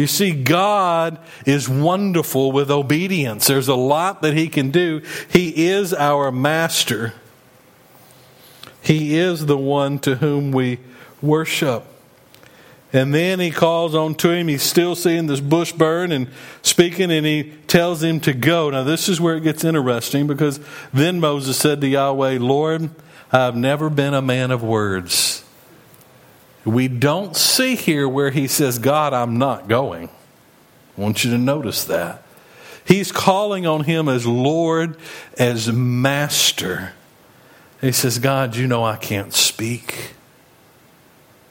You 0.01 0.07
see, 0.07 0.33
God 0.33 1.19
is 1.45 1.69
wonderful 1.69 2.53
with 2.53 2.71
obedience. 2.71 3.47
There's 3.47 3.69
a 3.69 3.75
lot 3.75 4.23
that 4.23 4.33
he 4.33 4.49
can 4.49 4.71
do. 4.71 5.03
He 5.31 5.67
is 5.67 5.93
our 5.93 6.33
master. 6.33 7.13
He 8.81 9.19
is 9.19 9.45
the 9.45 9.59
one 9.59 9.99
to 9.99 10.15
whom 10.15 10.53
we 10.53 10.79
worship. 11.21 11.85
And 12.95 13.15
then 13.15 13.41
he 13.41 13.51
calls 13.51 13.95
on 13.95 14.15
to 14.17 14.31
him. 14.31 14.49
He's 14.49 14.63
still 14.63 14.95
seeing 14.95 15.27
this 15.27 15.41
bush 15.41 15.73
burn 15.73 16.13
and 16.13 16.29
speaking, 16.63 17.11
and 17.11 17.27
he 17.27 17.53
tells 17.67 18.03
him 18.03 18.21
to 18.21 18.33
go. 18.33 18.71
Now, 18.71 18.85
this 18.85 19.07
is 19.07 19.21
where 19.21 19.37
it 19.37 19.43
gets 19.43 19.65
interesting 19.65 20.27
because 20.27 20.61
then 20.95 21.21
Moses 21.21 21.59
said 21.59 21.83
to 21.83 21.87
Yahweh, 21.87 22.39
Lord, 22.41 22.89
I've 23.31 23.55
never 23.55 23.91
been 23.91 24.15
a 24.15 24.23
man 24.23 24.51
of 24.51 24.63
words. 24.63 25.45
We 26.65 26.89
don't 26.89 27.37
see 27.37 27.75
here 27.75 28.09
where 28.09 28.31
he 28.31 28.47
says, 28.47 28.79
God, 28.79 29.13
I'm 29.15 29.39
not 29.39 29.69
going. 29.69 30.09
I 30.97 31.01
want 31.01 31.25
you 31.25 31.31
to 31.31 31.39
notice 31.39 31.85
that. 31.85 32.23
He's 32.85 33.13
calling 33.13 33.67
on 33.67 33.85
him 33.85 34.09
as 34.09 34.27
Lord, 34.27 34.97
as 35.39 35.73
Master. 35.73 36.93
He 37.81 37.93
says, 37.93 38.19
God, 38.19 38.57
you 38.57 38.67
know 38.67 38.85
I 38.85 38.97
can't 38.97 39.33
speak. 39.33 40.15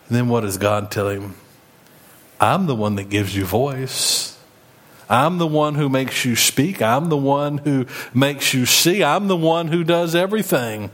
And 0.07 0.17
then 0.17 0.27
what 0.27 0.41
does 0.41 0.57
God 0.57 0.91
tell 0.91 1.09
him? 1.09 1.35
I'm 2.39 2.67
the 2.67 2.75
one 2.75 2.95
that 2.95 3.09
gives 3.09 3.35
you 3.35 3.45
voice. 3.45 4.37
I'm 5.09 5.39
the 5.39 5.47
one 5.47 5.75
who 5.75 5.89
makes 5.89 6.23
you 6.23 6.35
speak. 6.35 6.81
I'm 6.81 7.09
the 7.09 7.17
one 7.17 7.59
who 7.59 7.87
makes 8.13 8.53
you 8.53 8.65
see. 8.65 9.03
I'm 9.03 9.27
the 9.27 9.35
one 9.35 9.69
who 9.69 9.83
does 9.83 10.13
everything. 10.13 10.91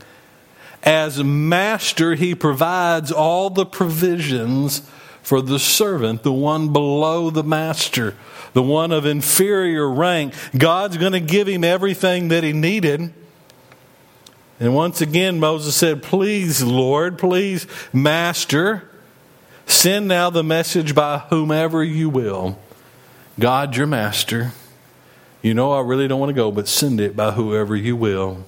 As 0.85 1.23
master, 1.23 2.15
he 2.15 2.35
provides 2.35 3.11
all 3.11 3.49
the 3.49 3.65
provisions 3.65 4.87
for 5.23 5.41
the 5.41 5.57
servant, 5.57 6.23
the 6.23 6.31
one 6.31 6.71
below 6.71 7.31
the 7.31 7.43
master, 7.43 8.15
the 8.53 8.61
one 8.61 8.91
of 8.91 9.05
inferior 9.05 9.89
rank. 9.89 10.33
God's 10.55 10.97
going 10.97 11.13
to 11.13 11.19
give 11.19 11.47
him 11.47 11.63
everything 11.63 12.27
that 12.27 12.43
he 12.43 12.53
needed. 12.53 13.13
And 14.59 14.75
once 14.75 15.01
again, 15.01 15.39
Moses 15.39 15.75
said, 15.75 16.03
Please, 16.03 16.61
Lord, 16.61 17.17
please, 17.17 17.65
Master, 17.91 18.89
Send 19.65 20.07
now 20.07 20.29
the 20.29 20.43
message 20.43 20.93
by 20.93 21.19
whomever 21.29 21.83
you 21.83 22.09
will. 22.09 22.57
God, 23.39 23.75
your 23.75 23.87
master. 23.87 24.51
You 25.41 25.53
know, 25.53 25.73
I 25.73 25.81
really 25.81 26.07
don't 26.07 26.19
want 26.19 26.29
to 26.29 26.35
go, 26.35 26.51
but 26.51 26.67
send 26.67 27.01
it 27.01 27.15
by 27.15 27.31
whoever 27.31 27.75
you 27.75 27.95
will. 27.95 28.45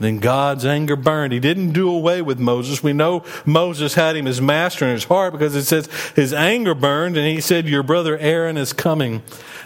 Then 0.00 0.18
God's 0.18 0.64
anger 0.64 0.96
burned. 0.96 1.32
He 1.32 1.40
didn't 1.40 1.72
do 1.72 1.90
away 1.90 2.22
with 2.22 2.38
Moses. 2.38 2.82
We 2.82 2.92
know 2.92 3.24
Moses 3.44 3.94
had 3.94 4.16
him 4.16 4.26
as 4.26 4.40
master 4.40 4.86
in 4.86 4.92
his 4.92 5.04
heart 5.04 5.32
because 5.32 5.56
it 5.56 5.64
says 5.64 5.88
his 6.14 6.32
anger 6.32 6.74
burned 6.74 7.16
and 7.16 7.26
he 7.26 7.40
said, 7.40 7.68
Your 7.68 7.82
brother 7.82 8.16
Aaron 8.18 8.56
is 8.56 8.72
coming. 8.72 9.22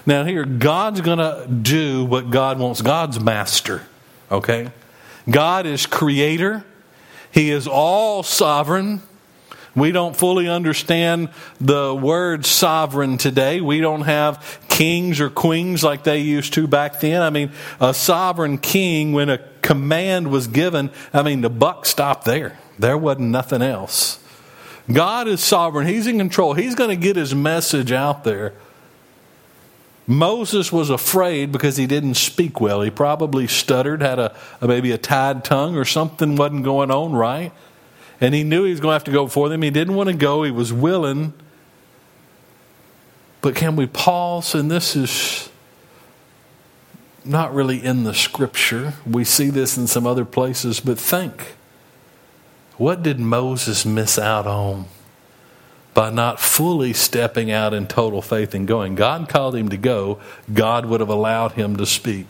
Now, 0.07 0.25
here, 0.25 0.45
God's 0.45 1.01
going 1.01 1.19
to 1.19 1.47
do 1.47 2.05
what 2.05 2.31
God 2.31 2.59
wants. 2.59 2.83
God's 2.83 3.21
master, 3.21 3.83
okay? 4.31 4.71
God 5.31 5.67
is 5.67 5.87
creator, 5.87 6.65
He 7.31 7.51
is 7.51 7.69
all 7.69 8.23
sovereign. 8.23 9.03
We 9.75 9.91
don't 9.91 10.15
fully 10.15 10.49
understand 10.49 11.31
the 11.59 11.95
word 11.95 12.45
sovereign 12.45 13.17
today. 13.17 13.61
We 13.63 13.81
don't 13.81 14.03
have 14.03 14.61
kings 14.69 15.19
or 15.19 15.31
queens 15.31 15.83
like 15.83 16.05
they 16.05 16.19
used 16.19 16.53
to 16.55 16.67
back 16.67 17.01
then. 17.01 17.23
I 17.23 17.31
mean, 17.31 17.53
a 17.81 17.95
sovereign 17.95 18.59
king, 18.59 19.13
when 19.13 19.31
a 19.31 19.39
command 19.63 20.31
was 20.31 20.47
given, 20.47 20.91
I 21.15 21.23
mean, 21.23 21.41
the 21.41 21.51
buck 21.51 21.87
stopped 21.87 22.27
there. 22.27 22.59
There 22.79 22.99
wasn't 22.99 23.31
nothing 23.31 23.63
else. 23.63 24.19
God 24.93 25.27
is 25.27 25.41
sovereign. 25.41 25.87
He's 25.87 26.07
in 26.07 26.19
control. 26.19 26.53
He's 26.53 26.75
going 26.75 26.91
to 26.91 26.97
get 26.97 27.17
his 27.17 27.35
message 27.35 27.93
out 27.93 28.25
there. 28.25 28.53
Moses 30.07 30.71
was 30.71 30.91
afraid 30.91 31.51
because 31.53 31.79
he 31.79 31.87
didn't 31.87 32.15
speak 32.15 32.61
well. 32.61 32.83
He 32.83 32.91
probably 32.91 33.47
stuttered, 33.47 34.03
had 34.03 34.19
a, 34.19 34.37
a 34.61 34.69
maybe 34.69 34.91
a 34.91 34.99
tied 34.99 35.45
tongue 35.45 35.77
or 35.77 35.85
something 35.87 36.37
wasn't 36.37 36.65
going 36.65 36.91
on 36.91 37.13
right 37.13 37.53
and 38.23 38.35
he 38.35 38.45
knew 38.45 38.63
he 38.63 38.71
was 38.71 38.79
going 38.79 38.93
to 38.93 38.95
have 38.95 39.05
to 39.05 39.11
go 39.11 39.25
before 39.25 39.49
them. 39.49 39.63
He 39.63 39.71
didn't 39.71 39.97
want 39.97 40.09
to 40.09 40.15
go, 40.15 40.45
he 40.45 40.53
was 40.53 40.73
willing. 40.73 41.33
But 43.41 43.57
can 43.57 43.75
we 43.75 43.87
pause? 43.87 44.55
And 44.55 44.71
this 44.71 44.95
is 44.95 45.51
not 47.25 47.53
really 47.53 47.85
in 47.85 48.05
the 48.05 48.15
scripture. 48.15 48.95
We 49.05 49.25
see 49.25 49.51
this 49.51 49.77
in 49.77 49.89
some 49.89 50.07
other 50.07 50.25
places, 50.25 50.79
but 50.79 50.99
think 50.99 51.57
what 52.77 53.03
did 53.03 53.19
Moses 53.19 53.85
miss 53.85 54.19
out 54.21 54.47
on 54.47 54.87
by 55.93 56.11
not 56.11 56.39
fully 56.39 56.93
stepping 56.93 57.51
out 57.51 57.75
in 57.75 57.89
total 57.89 58.23
faith 58.23 58.55
and 58.55 58.69
going? 58.69 58.95
God 58.95 59.29
called 59.29 59.57
him 59.57 59.69
to 59.71 59.77
go, 59.77 60.21
God 60.53 60.87
would 60.87 61.01
have 61.01 61.09
allowed 61.09 61.53
him 61.53 61.77
to 61.77 61.87
speak. 61.87 62.27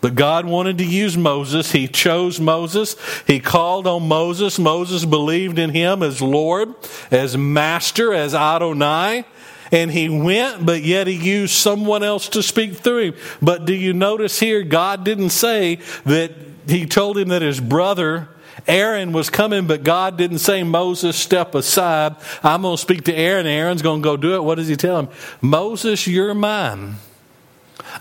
But 0.00 0.14
God 0.14 0.46
wanted 0.46 0.78
to 0.78 0.84
use 0.84 1.16
Moses. 1.16 1.72
He 1.72 1.86
chose 1.86 2.40
Moses. 2.40 2.96
He 3.26 3.40
called 3.40 3.86
on 3.86 4.08
Moses. 4.08 4.58
Moses 4.58 5.04
believed 5.04 5.58
in 5.58 5.70
him 5.70 6.02
as 6.02 6.22
Lord, 6.22 6.74
as 7.10 7.36
Master, 7.36 8.12
as 8.12 8.34
Adonai. 8.34 9.24
And 9.72 9.90
he 9.90 10.08
went, 10.08 10.66
but 10.66 10.82
yet 10.82 11.06
he 11.06 11.14
used 11.14 11.54
someone 11.54 12.02
else 12.02 12.28
to 12.30 12.42
speak 12.42 12.74
through 12.76 13.12
him. 13.12 13.14
But 13.40 13.66
do 13.66 13.74
you 13.74 13.92
notice 13.92 14.40
here, 14.40 14.62
God 14.62 15.04
didn't 15.04 15.30
say 15.30 15.76
that 16.06 16.32
he 16.66 16.86
told 16.86 17.16
him 17.18 17.28
that 17.28 17.42
his 17.42 17.60
brother 17.60 18.28
Aaron 18.66 19.12
was 19.12 19.30
coming, 19.30 19.66
but 19.66 19.84
God 19.84 20.16
didn't 20.16 20.38
say, 20.38 20.62
Moses, 20.62 21.16
step 21.16 21.54
aside. 21.54 22.16
I'm 22.42 22.62
going 22.62 22.76
to 22.76 22.80
speak 22.82 23.04
to 23.04 23.14
Aaron. 23.14 23.46
Aaron's 23.46 23.82
going 23.82 24.02
to 24.02 24.04
go 24.04 24.16
do 24.16 24.34
it. 24.34 24.44
What 24.44 24.56
does 24.56 24.68
he 24.68 24.76
tell 24.76 24.98
him? 24.98 25.08
Moses, 25.40 26.06
you're 26.06 26.34
mine. 26.34 26.96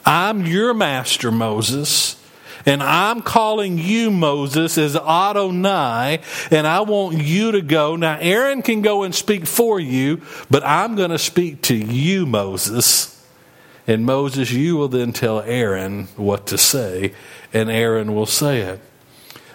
I'm 0.05 0.45
your 0.45 0.73
master, 0.73 1.31
Moses. 1.31 2.15
And 2.65 2.83
I'm 2.83 3.21
calling 3.21 3.77
you, 3.77 4.11
Moses, 4.11 4.77
as 4.77 4.95
Adonai, 4.95 6.19
and 6.51 6.67
I 6.67 6.81
want 6.81 7.17
you 7.17 7.53
to 7.53 7.61
go. 7.61 7.95
Now, 7.95 8.17
Aaron 8.19 8.61
can 8.61 8.81
go 8.81 9.03
and 9.03 9.15
speak 9.15 9.45
for 9.45 9.79
you, 9.79 10.21
but 10.49 10.63
I'm 10.65 10.95
going 10.95 11.11
to 11.11 11.17
speak 11.17 11.61
to 11.63 11.75
you, 11.75 12.25
Moses. 12.25 13.25
And 13.87 14.05
Moses, 14.05 14.51
you 14.51 14.75
will 14.75 14.89
then 14.89 15.13
tell 15.13 15.39
Aaron 15.41 16.09
what 16.15 16.47
to 16.47 16.57
say, 16.57 17.13
and 17.53 17.71
Aaron 17.71 18.13
will 18.13 18.25
say 18.25 18.59
it. 18.59 18.81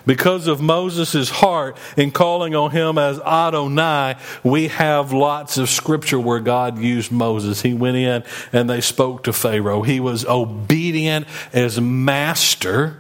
Because 0.07 0.47
of 0.47 0.61
Moses' 0.61 1.31
heart 1.31 1.77
in 1.97 2.11
calling 2.11 2.55
on 2.55 2.73
him 2.73 2.99
as 2.99 3.19
Adonai, 3.21 4.17
we 4.43 4.69
have 4.69 5.13
lots 5.13 5.57
of 5.57 5.71
scripture 5.71 6.21
where 6.21 6.41
God 6.41 6.79
used 6.79 7.11
Moses. 7.11 7.63
He 7.63 7.73
went 7.73 7.97
in 7.97 8.25
and 8.53 8.69
they 8.69 8.81
spoke 8.81 9.25
to 9.25 9.33
Pharaoh. 9.33 9.83
He 9.83 10.01
was 10.01 10.27
obedient 10.27 11.27
as 11.53 11.81
master, 11.81 12.99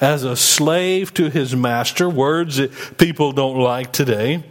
as 0.00 0.24
a 0.24 0.36
slave 0.36 1.14
to 1.14 1.30
his 1.30 1.56
master, 1.56 2.08
words 2.08 2.56
that 2.56 2.98
people 2.98 3.32
don't 3.32 3.58
like 3.58 3.92
today. 3.92 4.44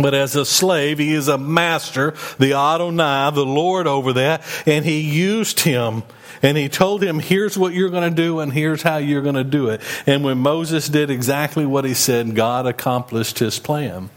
But 0.00 0.14
as 0.14 0.36
a 0.36 0.44
slave, 0.44 0.98
he 0.98 1.12
is 1.14 1.28
a 1.28 1.38
master, 1.38 2.14
the 2.38 2.52
Adonai, 2.54 3.30
the 3.34 3.44
Lord 3.44 3.86
over 3.86 4.12
that, 4.14 4.42
and 4.66 4.84
he 4.84 5.00
used 5.00 5.60
him 5.60 6.02
and 6.42 6.56
he 6.56 6.68
told 6.68 7.02
him, 7.02 7.18
here's 7.18 7.58
what 7.58 7.74
you're 7.74 7.90
going 7.90 8.08
to 8.08 8.22
do 8.22 8.40
and 8.40 8.52
here's 8.52 8.82
how 8.82 8.96
you're 8.96 9.22
going 9.22 9.34
to 9.34 9.44
do 9.44 9.68
it. 9.68 9.82
And 10.06 10.24
when 10.24 10.38
Moses 10.38 10.88
did 10.88 11.10
exactly 11.10 11.66
what 11.66 11.84
he 11.84 11.94
said, 11.94 12.34
God 12.34 12.66
accomplished 12.66 13.40
his 13.40 13.58
plan. 13.58 14.10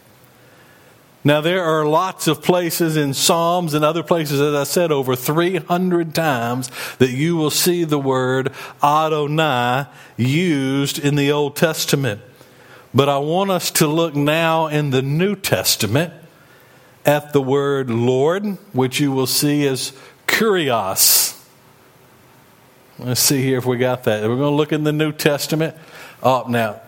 Now, 1.26 1.40
there 1.40 1.64
are 1.64 1.86
lots 1.86 2.28
of 2.28 2.44
places 2.44 2.98
in 2.98 3.14
Psalms 3.14 3.74
and 3.74 3.86
other 3.86 4.04
places, 4.04 4.42
as 4.42 4.54
I 4.54 4.66
said, 4.66 4.92
over 4.92 5.16
300 5.16 6.14
times 6.14 6.70
that 6.98 7.12
you 7.12 7.38
will 7.38 7.50
see 7.50 7.86
the 7.86 8.00
word 8.00 8.52
Adonai 8.84 9.86
used 10.18 11.00
in 11.00 11.16
the 11.16 11.32
Old 11.32 11.56
Testament. 11.56 12.22
But 12.94 13.10
I 13.10 13.18
want 13.18 13.50
us 13.50 13.72
to 13.72 13.88
look 13.88 14.16
now 14.16 14.68
in 14.68 14.92
the 14.92 15.02
New 15.02 15.36
Testament 15.36 16.14
at 17.06 17.34
the 17.34 17.42
word 17.42 17.90
Lord, 17.90 18.46
which 18.72 19.00
you 19.00 19.12
will 19.12 19.28
see 19.28 19.68
as 19.68 19.94
kurios. 20.28 21.40
Let's 23.00 23.22
see 23.22 23.42
here 23.42 23.58
if 23.58 23.66
we 23.66 23.78
got 23.78 24.04
that. 24.04 24.22
We're 24.22 24.36
going 24.36 24.52
to 24.52 24.56
look 24.56 24.72
in 24.72 24.84
the 24.84 24.94
New 24.94 25.12
Testament. 25.12 25.76
Oh, 26.22 26.46
now, 26.48 26.82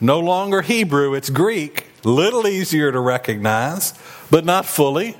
no 0.00 0.20
longer 0.20 0.62
Hebrew, 0.62 1.14
it's 1.14 1.30
Greek. 1.30 1.86
Little 2.04 2.46
easier 2.46 2.92
to 2.92 3.00
recognize, 3.00 3.94
but 4.30 4.44
not 4.44 4.64
fully. 4.64 5.16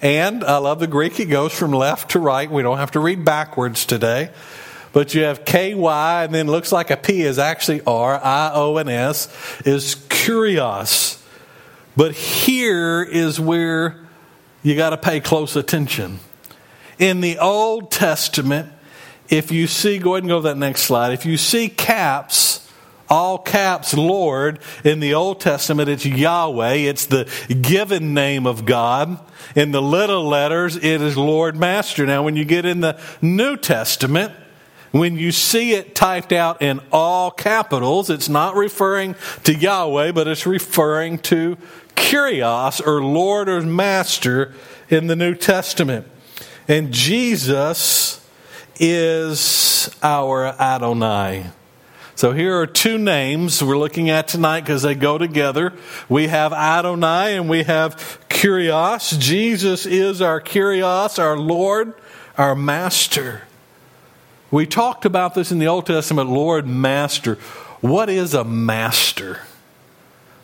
And 0.00 0.42
I 0.42 0.56
love 0.56 0.80
the 0.80 0.86
Greek, 0.86 1.20
it 1.20 1.26
goes 1.26 1.52
from 1.52 1.72
left 1.72 2.12
to 2.12 2.18
right. 2.18 2.50
We 2.50 2.62
don't 2.62 2.78
have 2.78 2.92
to 2.92 3.00
read 3.00 3.24
backwards 3.24 3.84
today. 3.84 4.30
But 4.94 5.12
you 5.12 5.24
have 5.24 5.44
KY, 5.44 5.74
and 5.74 6.32
then 6.32 6.46
looks 6.46 6.70
like 6.70 6.90
a 6.90 6.96
P 6.96 7.22
is 7.22 7.36
actually 7.36 7.82
R, 7.82 8.14
I 8.14 8.52
O 8.54 8.76
N 8.76 8.88
S, 8.88 9.26
is 9.66 9.96
kurios. 9.96 11.20
But 11.96 12.12
here 12.12 13.02
is 13.02 13.40
where 13.40 14.06
you 14.62 14.76
got 14.76 14.90
to 14.90 14.96
pay 14.96 15.18
close 15.18 15.56
attention. 15.56 16.20
In 16.96 17.20
the 17.20 17.40
Old 17.40 17.90
Testament, 17.90 18.72
if 19.28 19.50
you 19.50 19.66
see, 19.66 19.98
go 19.98 20.14
ahead 20.14 20.22
and 20.22 20.28
go 20.28 20.36
to 20.36 20.42
that 20.48 20.58
next 20.58 20.82
slide. 20.82 21.12
If 21.12 21.26
you 21.26 21.38
see 21.38 21.68
caps, 21.68 22.70
all 23.08 23.36
caps 23.36 23.94
Lord 23.94 24.60
in 24.84 25.00
the 25.00 25.14
Old 25.14 25.40
Testament, 25.40 25.88
it's 25.88 26.06
Yahweh. 26.06 26.74
It's 26.74 27.06
the 27.06 27.24
given 27.60 28.14
name 28.14 28.46
of 28.46 28.64
God. 28.64 29.18
In 29.56 29.72
the 29.72 29.82
little 29.82 30.24
letters, 30.24 30.76
it 30.76 31.02
is 31.02 31.16
Lord 31.16 31.56
Master. 31.56 32.06
Now, 32.06 32.22
when 32.22 32.36
you 32.36 32.44
get 32.44 32.64
in 32.64 32.80
the 32.80 33.00
New 33.20 33.56
Testament, 33.56 34.32
when 34.94 35.16
you 35.16 35.32
see 35.32 35.72
it 35.72 35.96
typed 35.96 36.32
out 36.32 36.62
in 36.62 36.80
all 36.92 37.32
capitals, 37.32 38.10
it's 38.10 38.28
not 38.28 38.54
referring 38.54 39.16
to 39.42 39.52
Yahweh, 39.52 40.12
but 40.12 40.28
it's 40.28 40.46
referring 40.46 41.18
to 41.18 41.58
Kurios 41.96 42.80
or 42.86 43.02
Lord 43.02 43.48
or 43.48 43.60
Master 43.62 44.54
in 44.88 45.08
the 45.08 45.16
New 45.16 45.34
Testament. 45.34 46.06
And 46.68 46.92
Jesus 46.92 48.24
is 48.78 49.90
our 50.00 50.46
Adonai. 50.46 51.46
So 52.14 52.30
here 52.30 52.56
are 52.60 52.66
two 52.68 52.96
names 52.96 53.60
we're 53.64 53.76
looking 53.76 54.10
at 54.10 54.28
tonight 54.28 54.60
because 54.60 54.82
they 54.82 54.94
go 54.94 55.18
together. 55.18 55.72
We 56.08 56.28
have 56.28 56.52
Adonai 56.52 57.36
and 57.36 57.48
we 57.48 57.64
have 57.64 58.20
Kurios. 58.28 59.18
Jesus 59.18 59.86
is 59.86 60.22
our 60.22 60.40
Kurios, 60.40 61.18
our 61.18 61.36
Lord, 61.36 61.94
our 62.38 62.54
Master. 62.54 63.42
We 64.54 64.66
talked 64.66 65.04
about 65.04 65.34
this 65.34 65.50
in 65.50 65.58
the 65.58 65.66
Old 65.66 65.86
Testament, 65.86 66.30
Lord, 66.30 66.64
Master. 66.64 67.34
What 67.80 68.08
is 68.08 68.34
a 68.34 68.44
master? 68.44 69.40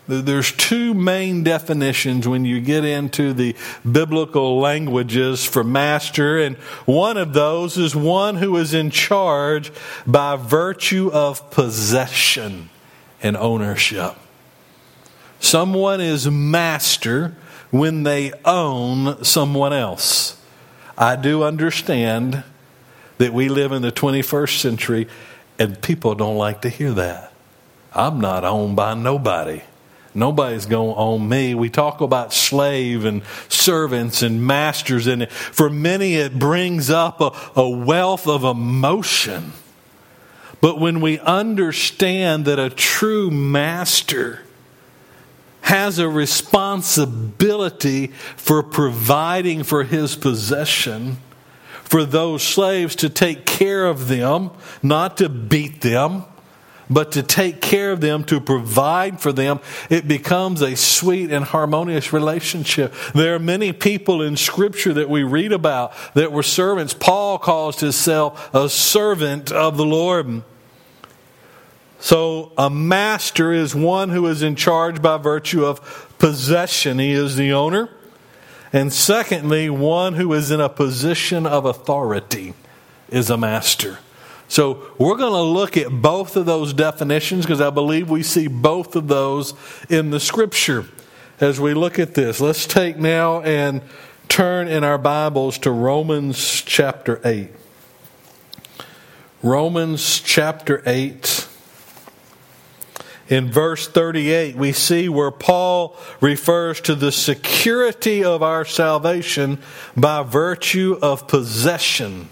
There's 0.09 0.51
two 0.51 0.95
main 0.95 1.45
definitions 1.45 2.27
when 2.27 2.45
you 2.45 2.61
get 2.61 2.85
into 2.85 3.33
the 3.33 3.55
biblical 3.89 4.59
languages 4.59 5.45
for 5.45 5.63
master, 5.63 6.39
and 6.39 6.57
one 6.87 7.19
of 7.19 7.35
those 7.35 7.79
is 7.79 7.95
one 7.95 8.35
who 8.35 8.57
is 8.57 8.75
in 8.75 8.91
charge 8.91 9.71
by 10.05 10.35
virtue 10.35 11.13
of 11.13 11.49
possession 11.53 12.69
and 13.23 13.37
ownership. 13.37 14.17
Someone 15.39 16.01
is 16.01 16.29
master 16.29 17.37
when 17.71 18.03
they 18.03 18.33
own 18.45 19.23
someone 19.23 19.73
else. 19.73 20.37
I 20.99 21.15
do 21.15 21.45
understand 21.45 22.43
that 23.21 23.35
we 23.35 23.51
live 23.51 23.71
in 23.71 23.83
the 23.83 23.93
21st 23.93 24.59
century 24.61 25.07
and 25.59 25.83
people 25.83 26.15
don't 26.15 26.39
like 26.39 26.63
to 26.63 26.71
hear 26.71 26.93
that. 26.93 27.35
I'm 27.93 28.19
not 28.19 28.47
owned 28.47 28.77
by 28.77 28.95
nobody. 28.95 29.61
Nobody's 30.15 30.65
going 30.65 30.95
to 30.95 30.99
own 30.99 31.29
me. 31.29 31.55
We 31.55 31.69
talk 31.69 32.01
about 32.01 32.33
slave 32.33 33.05
and 33.05 33.21
servants 33.51 34.23
and 34.23 34.47
masters, 34.47 35.07
and 35.07 35.31
for 35.31 35.69
many 35.69 36.15
it 36.15 36.39
brings 36.39 36.89
up 36.89 37.21
a, 37.21 37.31
a 37.61 37.69
wealth 37.69 38.27
of 38.27 38.43
emotion. 38.43 39.53
But 40.63 40.81
when 40.81 41.03
we 41.03 41.19
understand 41.19 42.47
that 42.47 42.59
a 42.59 42.71
true 42.71 43.31
master 43.31 44.41
has 45.61 45.99
a 45.99 46.09
responsibility 46.09 48.07
for 48.37 48.63
providing 48.63 49.63
for 49.63 49.85
his 49.85 50.17
possession, 50.17 51.19
for 51.91 52.05
those 52.05 52.45
slaves 52.45 52.95
to 52.95 53.09
take 53.09 53.45
care 53.45 53.85
of 53.85 54.07
them, 54.07 54.53
not 54.81 55.17
to 55.17 55.29
beat 55.29 55.81
them, 55.81 56.23
but 56.89 57.11
to 57.13 57.23
take 57.25 57.61
care 57.61 57.91
of 57.91 58.01
them, 58.01 58.23
to 58.23 58.41
provide 58.41 59.21
for 59.21 59.33
them, 59.33 59.59
it 59.89 60.07
becomes 60.07 60.63
a 60.63 60.77
sweet 60.77 61.33
and 61.33 61.45
harmonious 61.45 62.13
relationship. 62.13 62.95
There 63.13 63.35
are 63.35 63.41
many 63.41 63.73
people 63.73 64.23
in 64.23 64.37
Scripture 64.37 64.93
that 64.95 65.11
we 65.11 65.25
read 65.25 65.51
about 65.51 65.93
that 66.15 66.31
were 66.31 66.45
servants. 66.45 66.95
Paul 66.95 67.41
calls 67.41 67.81
himself 67.81 68.55
a 68.55 68.69
servant 68.69 69.51
of 69.51 69.77
the 69.77 69.85
Lord. 69.85 70.45
So, 71.99 72.53
a 72.57 72.71
master 72.71 73.53
is 73.53 73.75
one 73.75 74.11
who 74.11 74.29
is 74.29 74.43
in 74.43 74.55
charge 74.55 75.03
by 75.03 75.17
virtue 75.17 75.65
of 75.65 76.15
possession. 76.21 77.01
He 77.01 77.11
is 77.11 77.35
the 77.35 77.53
owner. 77.53 77.91
And 78.73 78.93
secondly, 78.93 79.69
one 79.69 80.15
who 80.15 80.33
is 80.33 80.51
in 80.51 80.61
a 80.61 80.69
position 80.69 81.47
of 81.47 81.65
authority 81.65 82.55
is 83.09 83.31
a 83.31 83.37
master. 83.37 83.99
So 84.47 84.93
we're 84.99 85.17
going 85.17 85.33
to 85.33 85.43
look 85.43 85.77
at 85.77 85.91
both 85.91 86.37
of 86.37 86.47
those 86.47 86.73
definitions 86.73 87.45
because 87.45 87.61
I 87.61 87.71
believe 87.71 88.11
we 88.11 88.23
see 88.23 88.49
both 88.49 88.97
of 88.97 89.09
those 89.09 89.55
in 89.89 90.11
the 90.11 90.21
scripture 90.21 90.87
as 91.41 91.61
we 91.61 91.75
look 91.75 91.99
at 91.99 92.15
this. 92.15 92.41
Let's 92.41 92.67
take 92.67 92.97
now 92.97 93.41
and 93.43 93.83
turn 94.29 94.69
in 94.69 94.85
our 94.85 94.99
Bibles 94.99 95.59
to 95.59 95.71
Romans 95.71 96.63
chapter 96.63 97.21
8. 97.25 97.49
Romans 99.43 100.21
chapter 100.21 100.83
8. 100.85 101.40
In 103.31 103.49
verse 103.49 103.87
38, 103.87 104.57
we 104.57 104.73
see 104.73 105.09
where 105.09 105.31
Paul 105.31 105.97
refers 106.21 106.81
to 106.83 106.97
the 106.97 107.13
security 107.13 108.25
of 108.25 108.43
our 108.43 108.65
salvation 108.65 109.61
by 109.97 110.25
virtue 110.25 110.99
of 111.01 111.29
possession. 111.29 112.29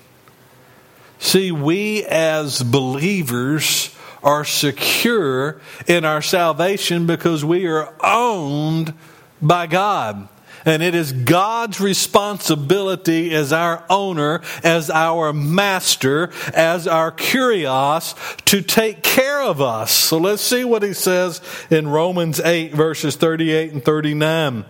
See, 1.20 1.52
we 1.52 2.04
as 2.04 2.64
believers 2.64 3.94
are 4.24 4.44
secure 4.44 5.61
in 5.87 6.04
our 6.04 6.20
salvation 6.20 7.06
because 7.06 7.44
we 7.44 7.66
are 7.66 7.94
owned 8.02 8.92
by 9.40 9.68
God. 9.68 10.28
And 10.68 10.83
it 10.83 10.94
is 10.94 11.12
God's 11.12 11.81
responsibility 11.81 13.35
as 13.35 13.54
our 13.54 13.87
owner, 13.88 14.42
as 14.62 14.90
our 14.90 15.33
master, 15.33 16.31
as 16.52 16.87
our 16.87 17.11
kurios 17.11 18.14
to 18.44 18.61
take 18.61 19.02
care 19.02 19.40
of 19.40 19.62
us. 19.62 19.90
So 19.90 20.18
let's 20.18 20.42
see 20.42 20.64
what 20.64 20.83
he 20.83 20.92
says 20.92 21.40
in 21.70 21.88
Romans 21.88 22.38
8, 22.38 22.74
verses 22.74 23.16
38 23.16 23.72
and 23.72 23.83
39. 23.83 24.66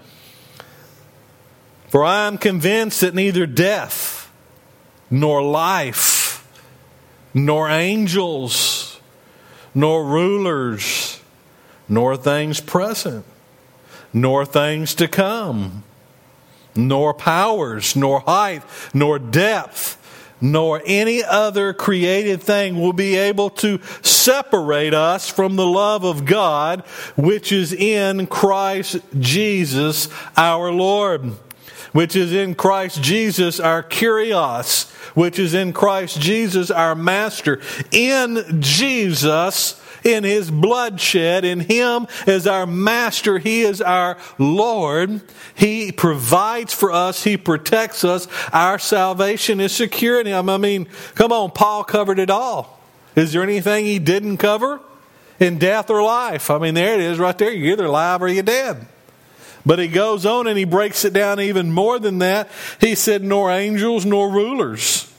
For 1.88 2.04
I 2.04 2.28
am 2.28 2.38
convinced 2.38 3.00
that 3.00 3.16
neither 3.16 3.44
death 3.44 4.30
nor 5.10 5.42
life 5.42 6.46
nor 7.34 7.68
angels, 7.68 9.00
nor 9.74 10.04
rulers, 10.04 11.20
nor 11.88 12.16
things 12.16 12.60
present, 12.60 13.24
nor 14.12 14.46
things 14.46 14.94
to 14.94 15.08
come, 15.08 15.82
nor 16.78 17.12
powers, 17.12 17.96
nor 17.96 18.20
height, 18.20 18.62
nor 18.94 19.18
depth, 19.18 19.96
nor 20.40 20.80
any 20.86 21.24
other 21.24 21.72
created 21.72 22.40
thing 22.40 22.80
will 22.80 22.92
be 22.92 23.16
able 23.16 23.50
to 23.50 23.80
separate 24.02 24.94
us 24.94 25.28
from 25.28 25.56
the 25.56 25.66
love 25.66 26.04
of 26.04 26.24
God 26.24 26.82
which 27.16 27.50
is 27.50 27.72
in 27.72 28.28
Christ 28.28 28.98
Jesus 29.18 30.08
our 30.36 30.70
Lord. 30.70 31.32
Which 31.92 32.14
is 32.14 32.32
in 32.32 32.54
Christ 32.54 33.02
Jesus 33.02 33.58
our 33.58 33.82
Kyrios, 33.82 34.90
which 35.16 35.38
is 35.38 35.54
in 35.54 35.72
Christ 35.72 36.20
Jesus 36.20 36.70
our 36.70 36.94
Master. 36.94 37.60
In 37.90 38.60
Jesus, 38.60 39.80
in 40.04 40.24
his 40.24 40.50
bloodshed, 40.50 41.44
in 41.44 41.60
him 41.60 42.06
as 42.26 42.46
our 42.46 42.66
master. 42.66 43.38
He 43.38 43.62
is 43.62 43.80
our 43.80 44.16
Lord. 44.38 45.20
He 45.54 45.92
provides 45.92 46.72
for 46.72 46.92
us. 46.92 47.24
He 47.24 47.36
protects 47.36 48.04
us. 48.04 48.28
Our 48.52 48.78
salvation 48.78 49.60
is 49.60 49.72
secure 49.72 50.20
in 50.20 50.26
him. 50.26 50.48
I 50.48 50.56
mean, 50.56 50.86
come 51.14 51.32
on, 51.32 51.50
Paul 51.50 51.84
covered 51.84 52.18
it 52.18 52.30
all. 52.30 52.80
Is 53.16 53.32
there 53.32 53.42
anything 53.42 53.84
he 53.84 53.98
didn't 53.98 54.38
cover? 54.38 54.80
In 55.40 55.58
death 55.58 55.88
or 55.88 56.02
life. 56.02 56.50
I 56.50 56.58
mean, 56.58 56.74
there 56.74 56.94
it 56.94 57.00
is 57.00 57.18
right 57.18 57.36
there. 57.38 57.52
You're 57.52 57.72
either 57.72 57.84
alive 57.84 58.22
or 58.22 58.28
you're 58.28 58.42
dead. 58.42 58.86
But 59.64 59.78
he 59.78 59.86
goes 59.86 60.24
on 60.24 60.46
and 60.46 60.56
he 60.56 60.64
breaks 60.64 61.04
it 61.04 61.12
down 61.12 61.40
even 61.40 61.70
more 61.70 61.98
than 61.98 62.18
that. 62.18 62.50
He 62.80 62.94
said, 62.94 63.22
nor 63.22 63.50
angels 63.50 64.06
nor 64.06 64.30
rulers. 64.30 65.12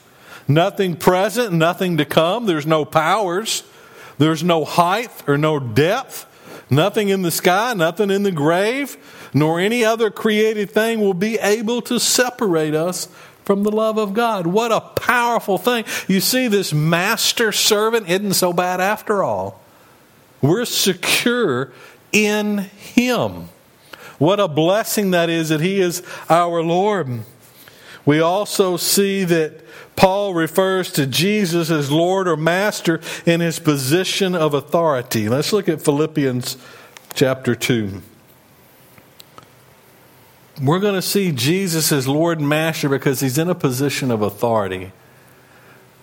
Nothing 0.48 0.96
present, 0.96 1.52
nothing 1.52 1.98
to 1.98 2.04
come. 2.04 2.46
There's 2.46 2.66
no 2.66 2.84
powers. 2.84 3.62
There's 4.20 4.44
no 4.44 4.66
height 4.66 5.10
or 5.26 5.38
no 5.38 5.58
depth, 5.58 6.26
nothing 6.68 7.08
in 7.08 7.22
the 7.22 7.30
sky, 7.30 7.72
nothing 7.72 8.10
in 8.10 8.22
the 8.22 8.30
grave, 8.30 8.98
nor 9.32 9.58
any 9.58 9.82
other 9.82 10.10
created 10.10 10.70
thing 10.70 11.00
will 11.00 11.14
be 11.14 11.38
able 11.38 11.80
to 11.80 11.98
separate 11.98 12.74
us 12.74 13.08
from 13.46 13.62
the 13.62 13.70
love 13.70 13.96
of 13.96 14.12
God. 14.12 14.46
What 14.46 14.72
a 14.72 14.82
powerful 14.82 15.56
thing. 15.56 15.86
You 16.06 16.20
see, 16.20 16.48
this 16.48 16.70
master 16.70 17.50
servant 17.50 18.10
isn't 18.10 18.34
so 18.34 18.52
bad 18.52 18.78
after 18.78 19.22
all. 19.22 19.58
We're 20.42 20.66
secure 20.66 21.72
in 22.12 22.58
Him. 22.58 23.48
What 24.18 24.38
a 24.38 24.48
blessing 24.48 25.12
that 25.12 25.30
is 25.30 25.48
that 25.48 25.62
He 25.62 25.80
is 25.80 26.02
our 26.28 26.62
Lord. 26.62 27.20
We 28.06 28.20
also 28.20 28.76
see 28.76 29.24
that 29.24 29.62
Paul 29.96 30.34
refers 30.34 30.90
to 30.92 31.06
Jesus 31.06 31.70
as 31.70 31.90
Lord 31.90 32.26
or 32.26 32.36
Master 32.36 33.00
in 33.26 33.40
his 33.40 33.58
position 33.58 34.34
of 34.34 34.54
authority. 34.54 35.28
Let's 35.28 35.52
look 35.52 35.68
at 35.68 35.82
Philippians 35.82 36.56
chapter 37.14 37.54
2. 37.54 38.00
We're 40.62 40.78
going 40.78 40.94
to 40.94 41.02
see 41.02 41.32
Jesus 41.32 41.90
as 41.92 42.06
Lord 42.06 42.38
and 42.38 42.48
Master 42.48 42.88
because 42.88 43.20
he's 43.20 43.38
in 43.38 43.48
a 43.48 43.54
position 43.54 44.10
of 44.10 44.22
authority. 44.22 44.92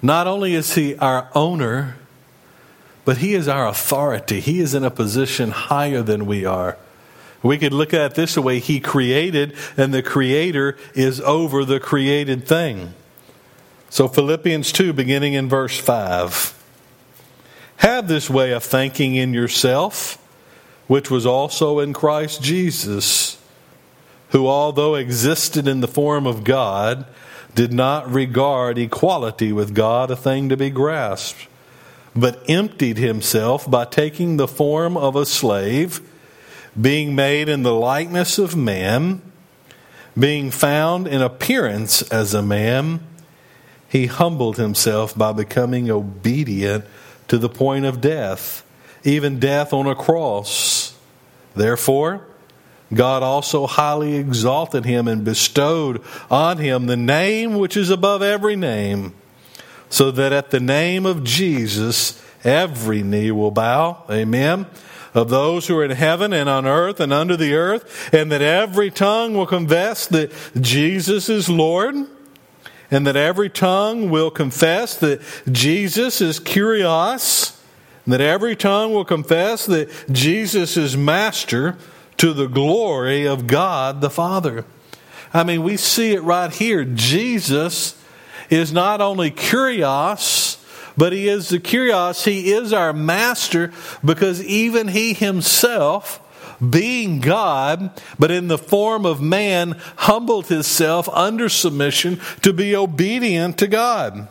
Not 0.01 0.27
only 0.27 0.53
is 0.53 0.75
he 0.75 0.95
our 0.97 1.29
owner, 1.33 1.95
but 3.05 3.17
he 3.17 3.33
is 3.33 3.47
our 3.47 3.67
authority. 3.67 4.39
He 4.39 4.59
is 4.59 4.73
in 4.73 4.83
a 4.83 4.91
position 4.91 5.51
higher 5.51 6.01
than 6.01 6.25
we 6.25 6.45
are. 6.45 6.77
We 7.43 7.57
could 7.57 7.73
look 7.73 7.93
at 7.93 8.15
this 8.15 8.37
way 8.37 8.59
He 8.59 8.79
created, 8.79 9.55
and 9.75 9.93
the 9.93 10.03
Creator 10.03 10.77
is 10.93 11.21
over 11.21 11.63
the 11.65 11.79
created 11.79 12.47
thing. 12.47 12.93
So, 13.89 14.07
Philippians 14.07 14.71
2, 14.71 14.93
beginning 14.93 15.33
in 15.33 15.47
verse 15.47 15.77
5. 15.77 16.53
Have 17.77 18.07
this 18.07 18.29
way 18.29 18.51
of 18.51 18.63
thinking 18.63 19.15
in 19.15 19.33
yourself, 19.33 20.17
which 20.87 21.11
was 21.11 21.25
also 21.25 21.79
in 21.79 21.93
Christ 21.93 22.41
Jesus, 22.41 23.41
who, 24.29 24.47
although 24.47 24.95
existed 24.95 25.67
in 25.67 25.81
the 25.81 25.87
form 25.87 26.25
of 26.25 26.43
God, 26.43 27.05
did 27.55 27.71
not 27.71 28.11
regard 28.11 28.77
equality 28.77 29.51
with 29.51 29.73
God 29.73 30.11
a 30.11 30.15
thing 30.15 30.49
to 30.49 30.57
be 30.57 30.69
grasped, 30.69 31.47
but 32.15 32.43
emptied 32.49 32.97
himself 32.97 33.69
by 33.69 33.85
taking 33.85 34.37
the 34.37 34.47
form 34.47 34.97
of 34.97 35.15
a 35.15 35.25
slave, 35.25 36.01
being 36.79 37.15
made 37.15 37.49
in 37.49 37.63
the 37.63 37.73
likeness 37.73 38.37
of 38.37 38.55
man, 38.55 39.21
being 40.17 40.51
found 40.51 41.07
in 41.07 41.21
appearance 41.21 42.01
as 42.03 42.33
a 42.33 42.41
man 42.41 42.99
he 43.89 44.07
humbled 44.07 44.57
himself 44.57 45.17
by 45.17 45.31
becoming 45.31 45.89
obedient 45.89 46.85
to 47.27 47.37
the 47.37 47.49
point 47.49 47.85
of 47.85 48.01
death, 48.01 48.65
even 49.03 49.39
death 49.39 49.73
on 49.73 49.87
a 49.87 49.95
cross. 49.95 50.95
Therefore, 51.55 52.25
God 52.93 53.23
also 53.23 53.67
highly 53.67 54.15
exalted 54.15 54.85
him 54.85 55.07
and 55.07 55.23
bestowed 55.23 56.01
on 56.29 56.57
him 56.57 56.85
the 56.85 56.97
name 56.97 57.55
which 57.55 57.75
is 57.75 57.89
above 57.89 58.21
every 58.21 58.55
name, 58.55 59.13
so 59.89 60.11
that 60.11 60.33
at 60.33 60.51
the 60.51 60.59
name 60.59 61.05
of 61.05 61.23
Jesus 61.23 62.21
every 62.43 63.03
knee 63.03 63.31
will 63.31 63.51
bow. 63.51 64.03
Amen. 64.09 64.67
Of 65.17 65.29
those 65.29 65.67
who 65.67 65.77
are 65.77 65.83
in 65.83 65.91
heaven 65.91 66.31
and 66.31 66.47
on 66.47 66.67
earth 66.67 66.99
and 66.99 67.11
under 67.11 67.35
the 67.35 67.55
earth, 67.55 68.13
and 68.13 68.31
that 68.31 68.41
every 68.41 68.91
tongue 68.91 69.33
will 69.33 69.47
confess 69.47 70.05
that 70.05 70.31
Jesus 70.61 71.27
is 71.27 71.49
Lord 71.49 71.95
and 72.89 73.05
that 73.05 73.15
every 73.15 73.49
tongue 73.49 74.09
will 74.09 74.31
confess 74.31 74.95
that 74.97 75.21
Jesus 75.51 76.21
is 76.21 76.39
Kyrios, 76.39 77.59
and 78.05 78.13
that 78.13 78.21
every 78.21 78.55
tongue 78.55 78.93
will 78.93 79.05
confess 79.05 79.65
that 79.65 79.89
Jesus 80.11 80.77
is 80.77 80.95
Master 80.95 81.77
to 82.17 82.33
the 82.33 82.47
glory 82.47 83.27
of 83.27 83.45
God 83.45 84.01
the 84.01 84.09
Father. 84.09 84.65
I 85.33 85.43
mean, 85.43 85.63
we 85.63 85.75
see 85.77 86.13
it 86.13 86.23
right 86.23 86.51
here. 86.51 86.85
Jesus 86.85 88.01
is 88.49 88.71
not 88.71 89.01
only 89.01 89.31
Kyrios, 89.31 90.46
but 90.97 91.13
he 91.13 91.29
is 91.29 91.49
the 91.49 91.59
Kyrios. 91.59 92.25
He 92.25 92.51
is 92.51 92.73
our 92.73 92.93
Master 92.93 93.71
because 94.03 94.43
even 94.43 94.89
he 94.89 95.13
himself 95.13 96.21
being 96.59 97.19
God, 97.19 97.91
but 98.17 98.31
in 98.31 98.47
the 98.47 98.57
form 98.57 99.05
of 99.05 99.21
man, 99.21 99.79
humbled 99.97 100.47
himself 100.47 101.07
under 101.09 101.49
submission 101.49 102.19
to 102.41 102.51
be 102.51 102.75
obedient 102.75 103.59
to 103.59 103.67
God. 103.67 104.27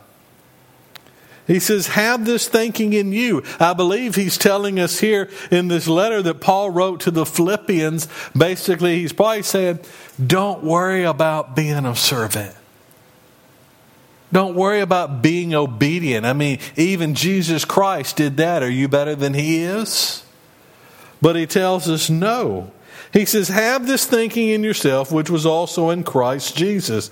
He 1.46 1.60
says, 1.60 1.88
Have 1.88 2.26
this 2.26 2.48
thinking 2.48 2.92
in 2.92 3.12
you. 3.12 3.44
I 3.60 3.72
believe 3.72 4.16
he's 4.16 4.36
telling 4.36 4.80
us 4.80 4.98
here 4.98 5.30
in 5.50 5.68
this 5.68 5.86
letter 5.86 6.20
that 6.22 6.40
Paul 6.40 6.70
wrote 6.70 7.00
to 7.02 7.12
the 7.12 7.24
Philippians. 7.24 8.08
Basically, 8.36 8.98
he's 8.98 9.12
probably 9.12 9.42
saying, 9.42 9.78
Don't 10.24 10.64
worry 10.64 11.04
about 11.04 11.54
being 11.54 11.86
a 11.86 11.94
servant. 11.94 12.54
Don't 14.32 14.54
worry 14.54 14.80
about 14.80 15.22
being 15.22 15.54
obedient. 15.54 16.26
I 16.26 16.32
mean, 16.32 16.58
even 16.76 17.14
Jesus 17.14 17.64
Christ 17.64 18.16
did 18.16 18.36
that. 18.38 18.62
Are 18.62 18.70
you 18.70 18.88
better 18.88 19.14
than 19.14 19.34
he 19.34 19.62
is? 19.62 20.24
But 21.22 21.36
he 21.36 21.46
tells 21.46 21.88
us 21.88 22.10
no. 22.10 22.72
He 23.12 23.24
says, 23.24 23.48
Have 23.48 23.86
this 23.86 24.04
thinking 24.04 24.48
in 24.48 24.62
yourself, 24.62 25.12
which 25.12 25.30
was 25.30 25.46
also 25.46 25.90
in 25.90 26.02
Christ 26.02 26.56
Jesus. 26.56 27.10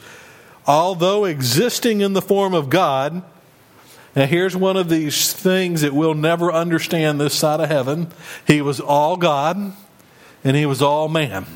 Although 0.67 1.25
existing 1.25 2.01
in 2.01 2.15
the 2.15 2.23
form 2.23 2.55
of 2.55 2.69
God, 2.69 3.23
now 4.17 4.27
here's 4.27 4.57
one 4.57 4.77
of 4.77 4.89
these 4.89 5.33
things 5.33 5.81
that 5.81 5.93
we'll 5.93 6.15
never 6.15 6.53
understand 6.53 7.21
this 7.21 7.35
side 7.35 7.61
of 7.61 7.69
heaven. 7.69 8.09
He 8.47 8.61
was 8.61 8.81
all 8.81 9.17
God 9.17 9.73
and 10.45 10.57
he 10.57 10.67
was 10.67 10.81
all 10.83 11.09
man. 11.09 11.47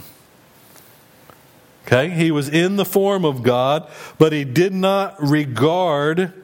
Okay? 1.88 2.10
He 2.10 2.30
was 2.30 2.50
in 2.50 2.76
the 2.76 2.84
form 2.84 3.24
of 3.24 3.42
God, 3.42 3.88
but 4.18 4.32
he 4.32 4.44
did 4.44 4.74
not 4.74 5.16
regard 5.18 6.34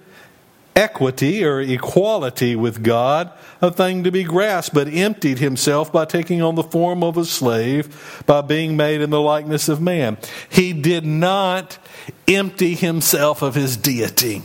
equity 0.74 1.44
or 1.44 1.60
equality 1.60 2.56
with 2.56 2.82
God 2.82 3.30
a 3.60 3.70
thing 3.70 4.04
to 4.04 4.10
be 4.10 4.24
grasped, 4.24 4.74
but 4.74 4.88
emptied 4.88 5.38
himself 5.38 5.92
by 5.92 6.06
taking 6.06 6.40
on 6.40 6.54
the 6.54 6.62
form 6.62 7.04
of 7.04 7.18
a 7.18 7.26
slave, 7.26 8.22
by 8.26 8.40
being 8.40 8.74
made 8.76 9.02
in 9.02 9.10
the 9.10 9.20
likeness 9.20 9.68
of 9.68 9.82
man. 9.82 10.16
He 10.48 10.72
did 10.72 11.04
not 11.04 11.78
empty 12.26 12.74
himself 12.74 13.42
of 13.42 13.54
his 13.54 13.76
deity. 13.76 14.42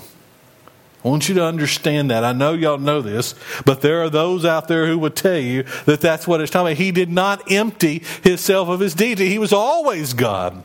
I 1.03 1.07
want 1.07 1.29
you 1.29 1.35
to 1.35 1.45
understand 1.45 2.11
that. 2.11 2.25
I 2.25 2.33
know 2.33 2.53
y'all 2.53 2.77
know 2.77 3.01
this, 3.01 3.33
but 3.65 3.79
there 3.79 4.03
are 4.03 4.09
those 4.09 4.43
out 4.43 4.67
there 4.67 4.85
who 4.85 4.99
would 4.99 5.15
tell 5.15 5.37
you 5.37 5.63
that 5.85 6.01
that's 6.01 6.27
what 6.27 6.41
it's 6.41 6.51
talking 6.51 6.73
about. 6.73 6.77
He 6.77 6.91
did 6.91 7.09
not 7.09 7.49
empty 7.49 8.03
himself 8.21 8.67
of 8.67 8.81
his 8.81 8.93
deity. 8.93 9.29
He 9.29 9.39
was 9.39 9.53
always 9.53 10.13
God. 10.13 10.61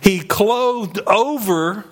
He 0.00 0.20
clothed 0.20 0.98
over 1.06 1.84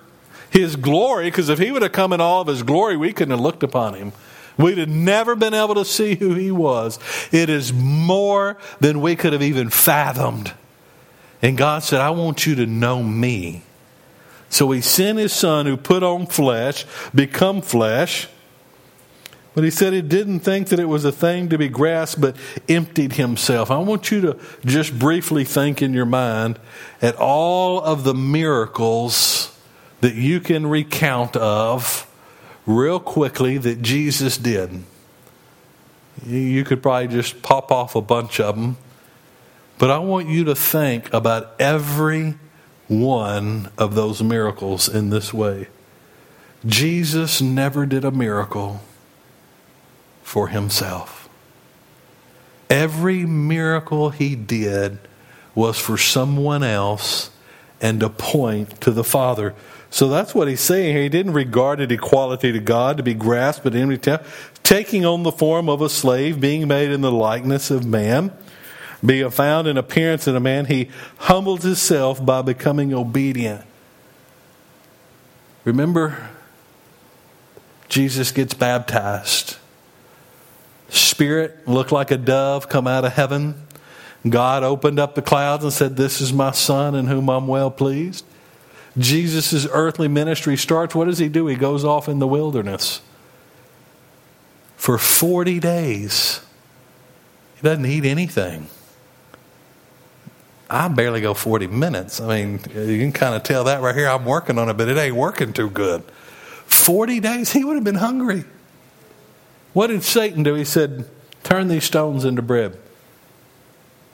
his 0.49 0.75
glory, 0.75 1.25
because 1.25 1.49
if 1.49 1.59
he 1.59 1.71
would 1.71 1.83
have 1.83 1.91
come 1.91 2.11
in 2.11 2.21
all 2.21 2.41
of 2.41 2.47
his 2.47 2.63
glory, 2.63 2.97
we 2.97 3.13
couldn't 3.13 3.31
have 3.31 3.39
looked 3.39 3.63
upon 3.63 3.93
him. 3.93 4.13
We'd 4.57 4.77
have 4.77 4.89
never 4.89 5.35
been 5.35 5.53
able 5.53 5.75
to 5.75 5.85
see 5.85 6.15
who 6.15 6.33
he 6.33 6.51
was. 6.51 6.99
It 7.31 7.49
is 7.49 7.71
more 7.71 8.57
than 8.79 8.99
we 8.99 9.15
could 9.15 9.31
have 9.33 9.41
even 9.41 9.69
fathomed. 9.69 10.53
And 11.41 11.57
God 11.57 11.83
said, 11.83 12.01
I 12.01 12.09
want 12.09 12.45
you 12.45 12.55
to 12.55 12.65
know 12.65 13.01
me. 13.01 13.61
So 14.49 14.71
he 14.71 14.81
sent 14.81 15.19
his 15.19 15.31
son 15.31 15.65
who 15.65 15.77
put 15.77 16.03
on 16.03 16.25
flesh, 16.25 16.85
become 17.15 17.61
flesh. 17.61 18.27
But 19.55 19.63
he 19.63 19.71
said 19.71 19.93
he 19.93 20.01
didn't 20.01 20.41
think 20.41 20.69
that 20.69 20.79
it 20.79 20.85
was 20.85 21.03
a 21.05 21.11
thing 21.11 21.49
to 21.49 21.57
be 21.57 21.67
grasped, 21.67 22.21
but 22.21 22.35
emptied 22.67 23.13
himself. 23.13 23.71
I 23.71 23.77
want 23.79 24.11
you 24.11 24.21
to 24.21 24.39
just 24.63 24.97
briefly 24.97 25.43
think 25.43 25.81
in 25.81 25.93
your 25.93 26.05
mind 26.05 26.59
at 27.01 27.15
all 27.15 27.81
of 27.81 28.03
the 28.03 28.13
miracles 28.13 29.57
that 30.01 30.15
you 30.15 30.39
can 30.39 30.67
recount 30.67 31.35
of 31.35 32.05
real 32.65 32.99
quickly 32.99 33.57
that 33.57 33.81
Jesus 33.81 34.37
did. 34.37 34.83
You 36.25 36.63
could 36.63 36.83
probably 36.83 37.07
just 37.07 37.41
pop 37.41 37.71
off 37.71 37.95
a 37.95 38.01
bunch 38.01 38.39
of 38.39 38.55
them. 38.55 38.77
But 39.77 39.89
I 39.89 39.97
want 39.99 40.27
you 40.27 40.43
to 40.45 40.55
think 40.55 41.11
about 41.13 41.55
every 41.59 42.35
one 42.87 43.71
of 43.77 43.95
those 43.95 44.21
miracles 44.21 44.89
in 44.89 45.09
this 45.09 45.33
way. 45.33 45.67
Jesus 46.65 47.41
never 47.41 47.85
did 47.85 48.03
a 48.03 48.11
miracle 48.11 48.81
for 50.29 50.49
himself. 50.49 51.27
Every 52.69 53.25
miracle 53.25 54.11
he 54.11 54.35
did 54.35 54.99
was 55.55 55.79
for 55.79 55.97
someone 55.97 56.61
else 56.61 57.31
and 57.81 57.99
to 57.99 58.09
point 58.09 58.79
to 58.81 58.91
the 58.91 59.03
Father. 59.03 59.55
So 59.89 60.07
that's 60.07 60.35
what 60.35 60.47
he's 60.47 60.61
saying 60.61 60.93
here. 60.93 61.01
He 61.01 61.09
didn't 61.09 61.33
regard 61.33 61.79
it 61.79 61.91
equality 61.91 62.51
to 62.51 62.59
God 62.59 62.97
to 62.97 63.03
be 63.03 63.15
grasped 63.15 63.65
at 63.65 63.73
any 63.73 63.97
time, 63.97 64.23
taking 64.61 65.03
on 65.03 65.23
the 65.23 65.31
form 65.31 65.67
of 65.67 65.81
a 65.81 65.89
slave, 65.89 66.39
being 66.39 66.67
made 66.67 66.91
in 66.91 67.01
the 67.01 67.11
likeness 67.11 67.71
of 67.71 67.87
man, 67.87 68.31
being 69.03 69.31
found 69.31 69.67
in 69.67 69.79
appearance 69.79 70.27
in 70.27 70.35
a 70.35 70.39
man, 70.39 70.65
he 70.65 70.91
humbled 71.17 71.63
himself 71.63 72.23
by 72.23 72.43
becoming 72.43 72.93
obedient. 72.93 73.65
Remember, 75.63 76.29
Jesus 77.87 78.31
gets 78.31 78.53
baptized. 78.53 79.55
Spirit 80.89 81.67
looked 81.67 81.91
like 81.91 82.11
a 82.11 82.17
dove 82.17 82.69
come 82.69 82.87
out 82.87 83.05
of 83.05 83.13
heaven. 83.13 83.65
God 84.27 84.63
opened 84.63 84.99
up 84.99 85.15
the 85.15 85.21
clouds 85.21 85.63
and 85.63 85.71
said, 85.71 85.95
This 85.95 86.19
is 86.19 86.33
my 86.33 86.51
son 86.51 86.95
in 86.95 87.07
whom 87.07 87.29
I'm 87.29 87.47
well 87.47 87.71
pleased. 87.71 88.25
Jesus' 88.97 89.67
earthly 89.71 90.07
ministry 90.07 90.57
starts. 90.57 90.93
What 90.93 91.05
does 91.05 91.19
he 91.19 91.29
do? 91.29 91.47
He 91.47 91.55
goes 91.55 91.85
off 91.85 92.09
in 92.09 92.19
the 92.19 92.27
wilderness 92.27 93.01
for 94.75 94.97
40 94.97 95.59
days. 95.59 96.41
He 97.55 97.61
doesn't 97.61 97.85
eat 97.85 98.05
anything. 98.05 98.67
I 100.69 100.87
barely 100.87 101.21
go 101.21 101.33
40 101.33 101.67
minutes. 101.67 102.21
I 102.21 102.27
mean, 102.27 102.59
you 102.73 102.99
can 102.99 103.11
kind 103.11 103.35
of 103.35 103.43
tell 103.43 103.65
that 103.65 103.81
right 103.81 103.95
here. 103.95 104.07
I'm 104.07 104.25
working 104.25 104.57
on 104.57 104.69
it, 104.69 104.77
but 104.77 104.87
it 104.87 104.97
ain't 104.97 105.15
working 105.15 105.51
too 105.51 105.69
good. 105.69 106.03
40 106.65 107.19
days, 107.19 107.51
he 107.51 107.63
would 107.63 107.75
have 107.75 107.83
been 107.83 107.95
hungry. 107.95 108.45
What 109.73 109.87
did 109.87 110.03
Satan 110.03 110.43
do? 110.43 110.55
He 110.55 110.65
said, 110.65 111.09
Turn 111.43 111.67
these 111.67 111.83
stones 111.83 112.25
into 112.25 112.41
bread. 112.41 112.77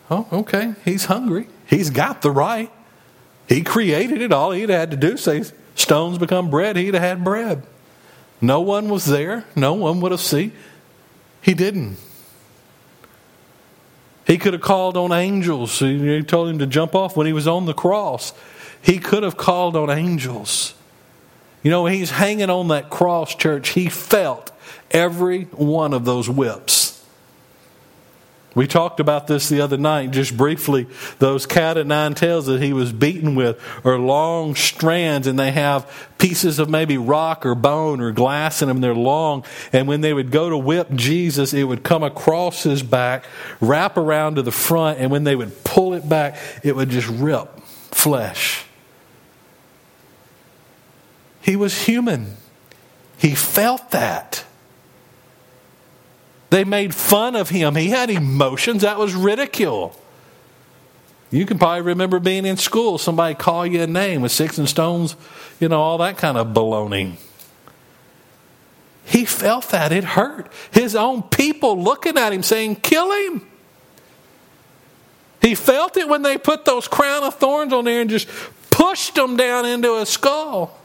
Oh, 0.09 0.27
okay. 0.31 0.75
He's 0.83 1.05
hungry. 1.05 1.47
He's 1.65 1.89
got 1.89 2.21
the 2.21 2.31
right. 2.31 2.71
He 3.47 3.61
created 3.61 4.21
it. 4.21 4.31
All 4.31 4.51
he'd 4.51 4.69
had 4.69 4.91
to 4.91 4.97
do 4.97 5.17
say 5.17 5.43
stones 5.75 6.17
become 6.17 6.49
bread, 6.49 6.77
he'd 6.77 6.93
have 6.93 7.03
had 7.03 7.23
bread. 7.23 7.63
No 8.41 8.61
one 8.61 8.89
was 8.89 9.05
there. 9.05 9.45
No 9.55 9.73
one 9.73 10.01
would 10.01 10.11
have 10.11 10.21
seen. 10.21 10.51
He 11.41 11.53
didn't. 11.53 11.97
He 14.27 14.37
could 14.37 14.53
have 14.53 14.61
called 14.61 14.97
on 14.97 15.11
angels. 15.11 15.79
He 15.79 16.23
told 16.23 16.49
him 16.49 16.59
to 16.59 16.67
jump 16.67 16.95
off 16.95 17.15
when 17.15 17.27
he 17.27 17.33
was 17.33 17.47
on 17.47 17.65
the 17.65 17.73
cross. 17.73 18.33
He 18.81 18.97
could 18.97 19.23
have 19.23 19.37
called 19.37 19.75
on 19.75 19.89
angels. 19.89 20.73
You 21.63 21.71
know, 21.71 21.85
he's 21.85 22.11
hanging 22.11 22.49
on 22.49 22.67
that 22.69 22.89
cross, 22.89 23.35
church. 23.35 23.69
He 23.69 23.89
felt 23.89 24.51
every 24.91 25.43
one 25.43 25.93
of 25.93 26.05
those 26.05 26.29
whips. 26.29 26.85
We 28.55 28.67
talked 28.67 29.01
about 29.01 29.27
this 29.27 29.49
the 29.49 29.59
other 29.59 29.75
night, 29.75 30.11
just 30.11 30.35
briefly. 30.37 30.87
Those 31.19 31.45
cat 31.45 31.77
o' 31.77 31.83
nine 31.83 32.13
tails 32.13 32.45
that 32.45 32.61
he 32.61 32.71
was 32.71 32.93
beaten 32.93 33.35
with 33.35 33.61
are 33.85 33.99
long 33.99 34.55
strands, 34.55 35.27
and 35.27 35.37
they 35.37 35.51
have 35.51 36.09
pieces 36.17 36.57
of 36.57 36.69
maybe 36.69 36.97
rock 36.97 37.45
or 37.45 37.53
bone 37.53 37.99
or 37.99 38.13
glass 38.13 38.61
in 38.61 38.69
them. 38.69 38.79
They're 38.79 38.95
long. 38.95 39.43
And 39.73 39.89
when 39.89 39.99
they 39.99 40.13
would 40.13 40.31
go 40.31 40.49
to 40.49 40.57
whip 40.57 40.87
Jesus, 40.95 41.53
it 41.53 41.65
would 41.65 41.83
come 41.83 42.01
across 42.01 42.63
his 42.63 42.81
back, 42.81 43.25
wrap 43.59 43.97
around 43.97 44.35
to 44.35 44.41
the 44.41 44.53
front, 44.53 44.99
and 44.99 45.11
when 45.11 45.25
they 45.25 45.35
would 45.35 45.65
pull 45.65 45.93
it 45.93 46.07
back, 46.07 46.37
it 46.63 46.77
would 46.77 46.89
just 46.89 47.09
rip 47.09 47.59
flesh. 47.59 48.63
He 51.41 51.57
was 51.57 51.85
human, 51.85 52.37
he 53.17 53.35
felt 53.35 53.91
that. 53.91 54.45
They 56.55 56.63
made 56.63 56.95
fun 56.95 57.35
of 57.35 57.49
him. 57.49 57.75
He 57.75 57.89
had 57.89 58.09
emotions. 58.09 58.83
That 58.83 58.97
was 58.97 59.13
ridicule. 59.13 59.93
You 61.29 61.45
can 61.45 61.59
probably 61.59 61.81
remember 61.81 62.17
being 62.17 62.45
in 62.45 62.55
school, 62.55 62.97
somebody 62.97 63.35
call 63.35 63.65
you 63.65 63.81
a 63.81 63.87
name 63.87 64.21
with 64.21 64.31
sticks 64.31 64.57
and 64.57 64.69
stones, 64.69 65.17
you 65.59 65.67
know, 65.67 65.81
all 65.81 65.97
that 65.97 66.17
kind 66.17 66.37
of 66.37 66.47
baloney. 66.53 67.17
He 69.03 69.25
felt 69.25 69.67
that. 69.71 69.91
It 69.91 70.05
hurt. 70.05 70.49
His 70.71 70.95
own 70.95 71.23
people 71.23 71.83
looking 71.83 72.17
at 72.17 72.31
him 72.31 72.41
saying, 72.41 72.77
Kill 72.77 73.11
him. 73.11 73.45
He 75.41 75.55
felt 75.55 75.97
it 75.97 76.07
when 76.07 76.21
they 76.21 76.37
put 76.37 76.63
those 76.63 76.87
crown 76.87 77.25
of 77.25 77.35
thorns 77.35 77.73
on 77.73 77.83
there 77.83 77.99
and 77.99 78.09
just 78.09 78.29
pushed 78.71 79.17
him 79.17 79.35
down 79.35 79.65
into 79.65 79.99
his 79.99 80.07
skull. 80.07 80.79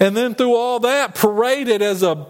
And 0.00 0.16
then 0.16 0.34
through 0.34 0.54
all 0.54 0.80
that, 0.80 1.14
paraded 1.14 1.82
as 1.82 2.02
a 2.02 2.26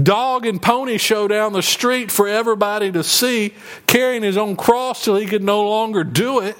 dog 0.00 0.46
and 0.46 0.60
pony 0.60 0.98
show 0.98 1.28
down 1.28 1.52
the 1.52 1.62
street 1.62 2.10
for 2.10 2.28
everybody 2.28 2.92
to 2.92 3.02
see, 3.02 3.54
carrying 3.86 4.22
his 4.22 4.36
own 4.36 4.56
cross 4.56 5.04
till 5.04 5.16
he 5.16 5.26
could 5.26 5.42
no 5.42 5.68
longer 5.68 6.04
do 6.04 6.40
it. 6.40 6.56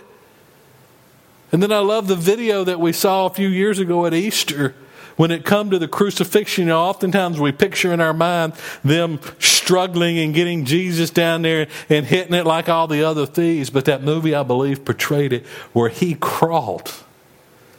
And 1.52 1.62
then 1.62 1.70
I 1.70 1.78
love 1.78 2.08
the 2.08 2.16
video 2.16 2.64
that 2.64 2.80
we 2.80 2.92
saw 2.92 3.26
a 3.26 3.30
few 3.30 3.48
years 3.48 3.78
ago 3.78 4.06
at 4.06 4.14
Easter. 4.14 4.74
When 5.16 5.30
it 5.30 5.44
come 5.44 5.70
to 5.70 5.78
the 5.78 5.88
crucifixion, 5.88 6.70
oftentimes 6.70 7.38
we 7.38 7.52
picture 7.52 7.92
in 7.92 8.00
our 8.00 8.14
mind 8.14 8.54
them 8.82 9.20
struggling 9.38 10.18
and 10.18 10.34
getting 10.34 10.64
Jesus 10.64 11.10
down 11.10 11.42
there 11.42 11.68
and 11.90 12.06
hitting 12.06 12.32
it 12.32 12.46
like 12.46 12.70
all 12.70 12.86
the 12.86 13.04
other 13.04 13.26
thieves. 13.26 13.68
But 13.68 13.84
that 13.84 14.02
movie, 14.02 14.34
I 14.34 14.42
believe, 14.42 14.86
portrayed 14.86 15.34
it 15.34 15.46
where 15.74 15.90
he 15.90 16.14
crawled 16.14 17.04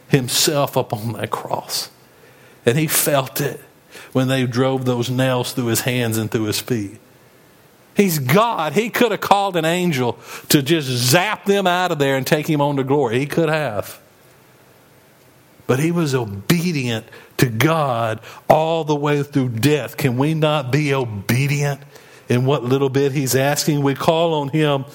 himself 0.09 0.77
up 0.77 0.93
on 0.93 1.13
that 1.13 1.31
cross. 1.31 1.89
And 2.67 2.77
he 2.77 2.85
felt 2.85 3.41
it 3.41 3.59
when 4.11 4.27
they 4.27 4.45
drove 4.45 4.85
those 4.85 5.09
nails 5.09 5.53
through 5.53 5.67
his 5.67 5.81
hands 5.81 6.17
and 6.17 6.31
through 6.31 6.45
his 6.45 6.59
feet. 6.59 6.99
He's 7.95 8.19
God. 8.19 8.73
He 8.73 8.89
could 8.89 9.11
have 9.11 9.21
called 9.21 9.55
an 9.55 9.65
angel 9.65 10.17
to 10.49 10.61
just 10.61 10.87
zap 10.87 11.45
them 11.45 11.67
out 11.67 11.91
of 11.91 11.99
there 11.99 12.15
and 12.15 12.25
take 12.25 12.49
him 12.49 12.61
on 12.61 12.77
to 12.77 12.83
glory. 12.83 13.19
He 13.19 13.27
could 13.27 13.49
have. 13.49 13.99
But 15.67 15.79
he 15.79 15.91
was 15.91 16.13
obedient 16.13 17.05
to 17.37 17.47
God 17.47 18.19
all 18.49 18.83
the 18.83 18.95
way 18.95 19.23
through 19.23 19.49
death. 19.49 19.95
Can 19.95 20.17
we 20.17 20.33
not 20.33 20.71
be 20.71 20.93
obedient 20.93 21.81
in 22.27 22.45
what 22.45 22.63
little 22.63 22.89
bit 22.89 23.11
he's 23.11 23.35
asking? 23.35 23.81
We 23.81 23.95
call 23.95 24.33
on 24.33 24.49
him 24.49 24.85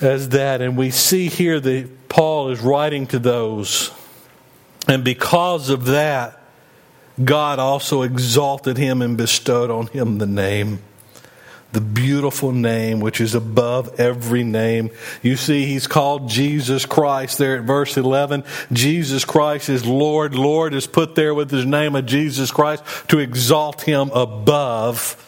as 0.00 0.30
that. 0.30 0.60
And 0.60 0.76
we 0.76 0.90
see 0.90 1.28
here 1.28 1.60
that 1.60 2.08
Paul 2.08 2.50
is 2.50 2.60
writing 2.60 3.06
to 3.08 3.18
those. 3.18 3.90
And 4.88 5.04
because 5.04 5.70
of 5.70 5.86
that, 5.86 6.37
God 7.22 7.58
also 7.58 8.02
exalted 8.02 8.76
him 8.76 9.02
and 9.02 9.16
bestowed 9.16 9.70
on 9.70 9.88
him 9.88 10.18
the 10.18 10.26
name, 10.26 10.80
the 11.72 11.80
beautiful 11.80 12.52
name 12.52 13.00
which 13.00 13.20
is 13.20 13.34
above 13.34 13.98
every 13.98 14.44
name. 14.44 14.90
You 15.22 15.36
see, 15.36 15.66
he's 15.66 15.86
called 15.86 16.28
Jesus 16.28 16.86
Christ 16.86 17.38
there 17.38 17.56
at 17.56 17.64
verse 17.64 17.96
11. 17.96 18.44
Jesus 18.72 19.24
Christ 19.24 19.68
is 19.68 19.84
Lord. 19.84 20.34
Lord 20.34 20.74
is 20.74 20.86
put 20.86 21.14
there 21.14 21.34
with 21.34 21.50
his 21.50 21.66
name 21.66 21.96
of 21.96 22.06
Jesus 22.06 22.50
Christ 22.50 22.84
to 23.08 23.18
exalt 23.18 23.82
him 23.82 24.10
above. 24.10 25.24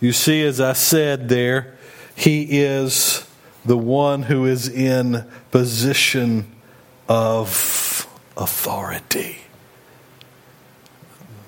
You 0.00 0.12
see, 0.12 0.42
as 0.42 0.60
I 0.60 0.74
said 0.74 1.28
there, 1.28 1.74
he 2.14 2.60
is 2.60 3.26
the 3.64 3.78
one 3.78 4.24
who 4.24 4.44
is 4.44 4.68
in 4.68 5.24
position 5.50 6.52
of 7.08 8.06
authority. 8.36 9.43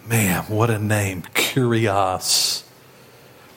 Man, 0.09 0.45
what 0.45 0.71
a 0.71 0.79
name. 0.79 1.23
Kyrios. 1.35 2.62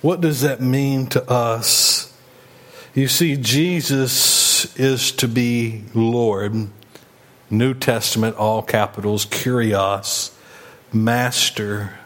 What 0.01 0.21
does 0.21 0.41
that 0.41 0.62
mean 0.62 1.07
to 1.07 1.29
us? 1.29 2.12
You 2.95 3.07
see, 3.07 3.35
Jesus 3.35 4.75
is 4.77 5.12
to 5.13 5.27
be 5.27 5.83
Lord. 5.93 6.69
New 7.51 7.73
Testament, 7.73 8.35
all 8.35 8.62
capitals, 8.62 9.25
Kyrios, 9.25 10.31
master 10.91 11.99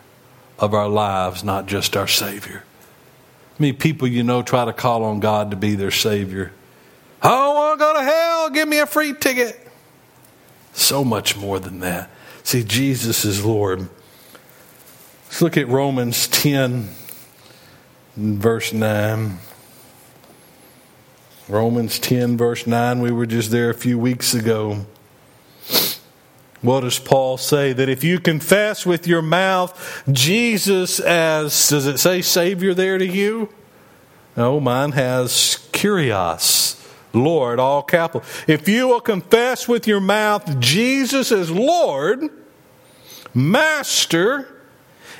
of 0.59 0.73
our 0.73 0.89
lives, 0.89 1.43
not 1.43 1.65
just 1.65 1.95
our 1.95 2.07
Savior. 2.07 2.63
I 3.57 3.61
mean, 3.61 3.77
people 3.77 4.07
you 4.07 4.23
know 4.23 4.41
try 4.41 4.65
to 4.65 4.73
call 4.73 5.03
on 5.03 5.19
God 5.19 5.51
to 5.51 5.57
be 5.57 5.75
their 5.75 5.91
Savior. 5.91 6.51
Oh 7.21 7.29
I 7.29 7.29
don't 7.29 7.55
want 7.55 7.79
to 7.79 7.85
go 7.85 7.93
to 7.93 8.03
hell. 8.03 8.49
Give 8.49 8.67
me 8.67 8.79
a 8.79 8.85
free 8.85 9.13
ticket. 9.13 9.59
So 10.73 11.03
much 11.03 11.37
more 11.37 11.59
than 11.59 11.79
that. 11.79 12.09
See, 12.43 12.63
Jesus 12.63 13.23
is 13.23 13.45
Lord. 13.45 13.87
Let's 15.33 15.41
look 15.41 15.57
at 15.57 15.67
Romans 15.67 16.27
10, 16.27 16.89
verse 18.15 18.71
9. 18.71 19.39
Romans 21.49 21.97
10, 21.97 22.37
verse 22.37 22.67
9. 22.67 23.01
We 23.01 23.11
were 23.11 23.25
just 23.25 23.49
there 23.49 23.71
a 23.71 23.73
few 23.73 23.97
weeks 23.97 24.35
ago. 24.35 24.85
What 26.61 26.81
does 26.81 26.99
Paul 26.99 27.37
say? 27.37 27.73
That 27.73 27.89
if 27.89 28.03
you 28.03 28.19
confess 28.19 28.85
with 28.85 29.07
your 29.07 29.23
mouth 29.23 30.03
Jesus 30.11 30.99
as, 30.99 31.67
does 31.67 31.87
it 31.87 31.97
say 31.97 32.21
Savior 32.21 32.75
there 32.75 32.99
to 32.99 33.07
you? 33.07 33.49
No, 34.37 34.59
mine 34.59 34.91
has 34.91 35.67
Kyrios, 35.71 36.79
Lord, 37.11 37.59
all 37.59 37.81
capital. 37.81 38.21
If 38.45 38.69
you 38.69 38.87
will 38.87 39.01
confess 39.01 39.67
with 39.67 39.87
your 39.87 39.99
mouth 39.99 40.59
Jesus 40.59 41.31
as 41.31 41.49
Lord, 41.49 42.29
Master, 43.33 44.53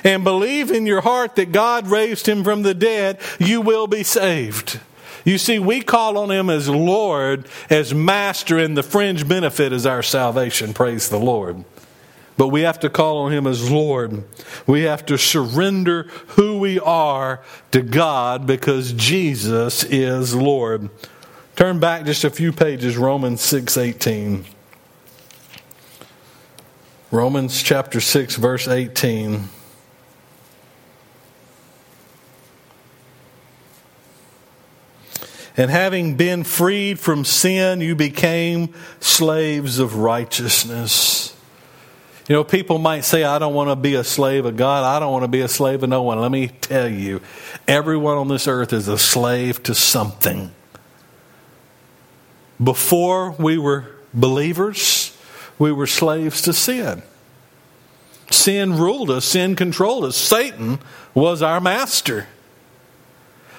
and 0.04 0.22
believe 0.22 0.70
in 0.70 0.86
your 0.86 1.00
heart 1.00 1.34
that 1.36 1.50
God 1.50 1.88
raised 1.88 2.28
him 2.28 2.44
from 2.44 2.62
the 2.62 2.74
dead, 2.74 3.18
you 3.38 3.62
will 3.62 3.86
be 3.86 4.02
saved. 4.02 4.78
You 5.24 5.38
see, 5.38 5.58
we 5.58 5.80
call 5.80 6.18
on 6.18 6.30
him 6.30 6.50
as 6.50 6.68
Lord, 6.68 7.48
as 7.70 7.94
Master, 7.94 8.58
and 8.58 8.76
the 8.76 8.82
fringe 8.82 9.26
benefit 9.26 9.72
is 9.72 9.86
our 9.86 10.02
salvation. 10.02 10.74
Praise 10.74 11.08
the 11.08 11.18
Lord. 11.18 11.64
But 12.36 12.48
we 12.48 12.62
have 12.62 12.80
to 12.80 12.90
call 12.90 13.18
on 13.18 13.32
him 13.32 13.46
as 13.46 13.70
Lord. 13.70 14.24
We 14.66 14.82
have 14.82 15.06
to 15.06 15.16
surrender 15.16 16.02
who 16.28 16.58
we 16.58 16.78
are 16.80 17.42
to 17.70 17.80
God 17.80 18.46
because 18.46 18.92
Jesus 18.92 19.84
is 19.84 20.34
Lord. 20.34 20.90
Turn 21.56 21.78
back 21.78 22.04
just 22.04 22.24
a 22.24 22.30
few 22.30 22.52
pages, 22.52 22.96
Romans 22.96 23.40
6 23.40 23.76
18. 23.76 24.44
Romans 27.12 27.62
chapter 27.62 28.00
6, 28.00 28.34
verse 28.36 28.66
18. 28.66 29.48
And 35.56 35.70
having 35.70 36.16
been 36.16 36.42
freed 36.42 36.98
from 36.98 37.24
sin, 37.24 37.80
you 37.80 37.94
became 37.94 38.74
slaves 39.00 39.78
of 39.78 39.96
righteousness. 39.96 41.36
You 42.28 42.34
know, 42.34 42.44
people 42.44 42.78
might 42.78 43.04
say, 43.04 43.22
I 43.22 43.38
don't 43.38 43.54
want 43.54 43.70
to 43.70 43.76
be 43.76 43.94
a 43.94 44.04
slave 44.04 44.46
of 44.46 44.56
God. 44.56 44.82
I 44.82 44.98
don't 44.98 45.12
want 45.12 45.24
to 45.24 45.28
be 45.28 45.42
a 45.42 45.48
slave 45.48 45.82
of 45.82 45.90
no 45.90 46.02
one. 46.02 46.18
Let 46.20 46.30
me 46.30 46.48
tell 46.48 46.88
you, 46.88 47.20
everyone 47.68 48.16
on 48.16 48.28
this 48.28 48.48
earth 48.48 48.72
is 48.72 48.88
a 48.88 48.98
slave 48.98 49.62
to 49.64 49.74
something. 49.74 50.50
Before 52.62 53.32
we 53.32 53.58
were 53.58 53.90
believers, 54.14 55.16
we 55.58 55.70
were 55.70 55.86
slaves 55.86 56.42
to 56.42 56.52
sin. 56.52 57.02
Sin 58.30 58.72
ruled 58.78 59.10
us, 59.10 59.26
sin 59.26 59.54
controlled 59.54 60.04
us. 60.04 60.16
Satan 60.16 60.78
was 61.12 61.42
our 61.42 61.60
master. 61.60 62.26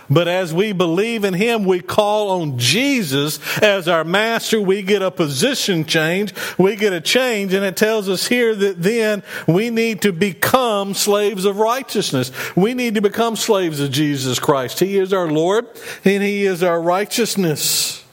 But 0.10 0.28
as 0.28 0.54
we 0.54 0.72
believe 0.72 1.24
in 1.24 1.34
Him, 1.34 1.66
we 1.66 1.82
call 1.82 2.42
on 2.42 2.60
Jesus 2.60 3.40
as 3.60 3.88
our 3.88 4.04
master. 4.04 4.62
We 4.62 4.82
get 4.82 5.02
a 5.02 5.12
position 5.12 5.86
change. 5.86 6.34
We 6.58 6.76
get 6.76 6.94
a 6.94 7.02
change. 7.02 7.54
And 7.54 7.66
it 7.66 7.76
tells 7.76 8.08
us 8.08 8.28
here 8.28 8.54
that 8.56 8.82
then 8.82 9.24
we 9.48 9.70
need 9.70 10.02
to 10.04 10.12
become 10.12 10.94
slaves 10.94 11.46
of 11.46 11.58
righteousness. 11.58 12.32
We 12.56 12.74
need 12.74 12.96
to 12.96 13.02
become 13.02 13.36
slaves 13.36 13.80
of 13.80 13.92
Jesus 13.92 14.40
Christ. 14.40 14.80
He 14.80 14.98
is 14.98 15.14
our 15.14 15.30
Lord 15.30 15.68
and 16.04 16.22
He 16.22 16.46
is 16.46 16.62
our 16.62 16.82
righteousness. 16.82 18.04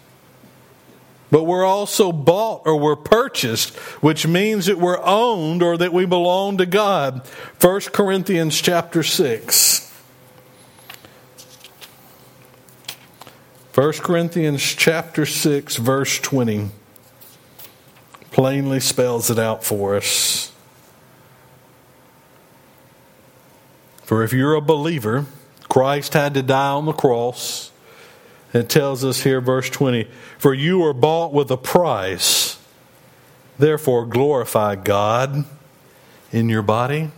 But 1.31 1.44
we're 1.44 1.64
also 1.64 2.12
bought 2.12 2.66
or 2.66 2.76
we're 2.76 2.94
purchased, 2.94 3.74
which 4.02 4.26
means 4.26 4.66
that 4.66 4.78
we're 4.78 5.02
owned 5.02 5.62
or 5.62 5.78
that 5.78 5.90
we 5.90 6.05
belong 6.05 6.59
to 6.59 6.66
God. 6.66 7.26
1 7.59 7.81
Corinthians 7.92 8.61
chapter 8.61 9.02
6. 9.02 9.81
1 13.74 13.92
Corinthians 14.00 14.62
chapter 14.62 15.24
6 15.24 15.76
verse 15.76 16.20
20 16.20 16.68
plainly 18.30 18.78
spells 18.78 19.30
it 19.30 19.38
out 19.38 19.64
for 19.64 19.96
us. 19.96 20.52
For 24.02 24.22
if 24.22 24.35
you're 24.35 24.54
a 24.56 24.61
believer, 24.61 25.24
Christ 25.70 26.12
had 26.12 26.35
to 26.35 26.42
die 26.42 26.68
on 26.68 26.85
the 26.85 26.92
cross. 26.92 27.72
It 28.52 28.68
tells 28.68 29.06
us 29.06 29.22
here, 29.22 29.40
verse 29.40 29.70
20, 29.70 30.06
For 30.37 30.52
you 30.52 30.80
were 30.80 30.92
bought 30.92 31.32
with 31.32 31.50
a 31.50 31.56
price. 31.56 32.58
Therefore, 33.58 34.04
glorify 34.04 34.74
God 34.74 35.46
in 36.30 36.50
your 36.50 36.61
body. 36.61 37.11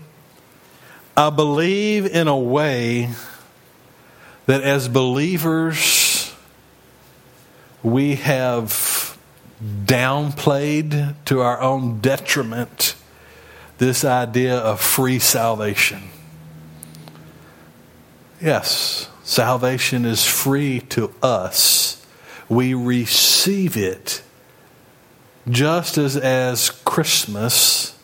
I 1.17 1.31
believe 1.31 2.07
in 2.07 2.29
a 2.29 2.39
way 2.39 3.11
that 4.47 4.63
as 4.63 4.87
believers, 4.87 6.04
we 7.85 8.17
have 8.17 9.17
downplayed 9.63 11.15
to 11.27 11.41
our 11.43 11.61
own 11.61 12.01
detriment 12.01 12.97
this 13.79 14.05
idea 14.05 14.57
of 14.57 14.81
free 14.81 15.19
salvation. 15.19 16.03
Yes, 18.41 19.09
salvation 19.23 20.07
is 20.07 20.25
free 20.25 20.81
to 20.81 21.13
us. 21.23 22.05
We 22.49 22.73
receive 22.75 23.77
it 23.77 24.23
just 25.49 25.99
as 25.99 26.17
as 26.17 26.71
Christmas, 26.71 27.99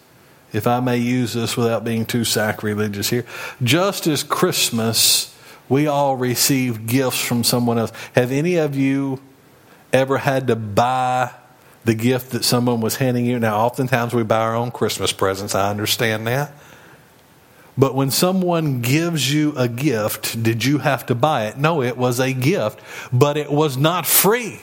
if 0.53 0.67
I 0.67 0.81
may 0.81 0.99
use 0.99 1.33
this 1.33 1.57
without 1.57 1.85
being 1.85 2.05
too 2.05 2.25
sacrilegious 2.25 3.09
here, 3.09 3.25
just 3.63 4.07
as 4.07 4.23
Christmas, 4.23 5.35
we 5.71 5.87
all 5.87 6.17
receive 6.17 6.87
gifts 6.87 7.21
from 7.25 7.45
someone 7.45 7.79
else. 7.79 7.93
Have 8.15 8.31
any 8.31 8.57
of 8.57 8.77
you 8.77 9.21
ever 9.93 10.19
had 10.19 10.47
to 10.49 10.57
buy 10.57 11.31
the 11.85 11.95
gift 11.95 12.33
that 12.33 12.45
someone 12.45 12.81
was 12.81 12.97
handing 12.97 13.25
you. 13.25 13.39
Now, 13.39 13.65
oftentimes 13.65 14.15
we 14.15 14.23
buy 14.23 14.41
our 14.41 14.55
own 14.55 14.71
Christmas 14.71 15.13
presents. 15.13 15.55
I 15.55 15.71
understand 15.71 16.27
that. 16.27 16.53
But 17.79 17.95
when 17.95 18.11
someone 18.11 18.83
gives 18.83 19.33
you 19.33 19.55
a 19.57 19.67
gift, 19.67 20.43
did 20.43 20.65
you 20.65 20.79
have 20.79 21.07
to 21.07 21.15
buy 21.15 21.47
it? 21.47 21.57
No, 21.57 21.83
it 21.83 21.97
was 21.97 22.21
a 22.21 22.33
gift, 22.33 22.81
but 23.13 23.37
it 23.37 23.51
was 23.51 23.77
not 23.77 24.07
free. 24.07 24.61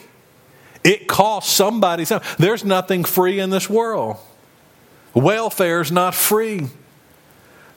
It 0.83 1.07
cost 1.07 1.49
somebody 1.49 2.05
something. 2.05 2.29
There's 2.37 2.63
nothing 2.63 3.03
free 3.03 3.39
in 3.39 3.49
this 3.49 3.69
world. 3.69 4.17
Welfare 5.13 5.81
is 5.81 5.91
not 5.91 6.13
free. 6.13 6.67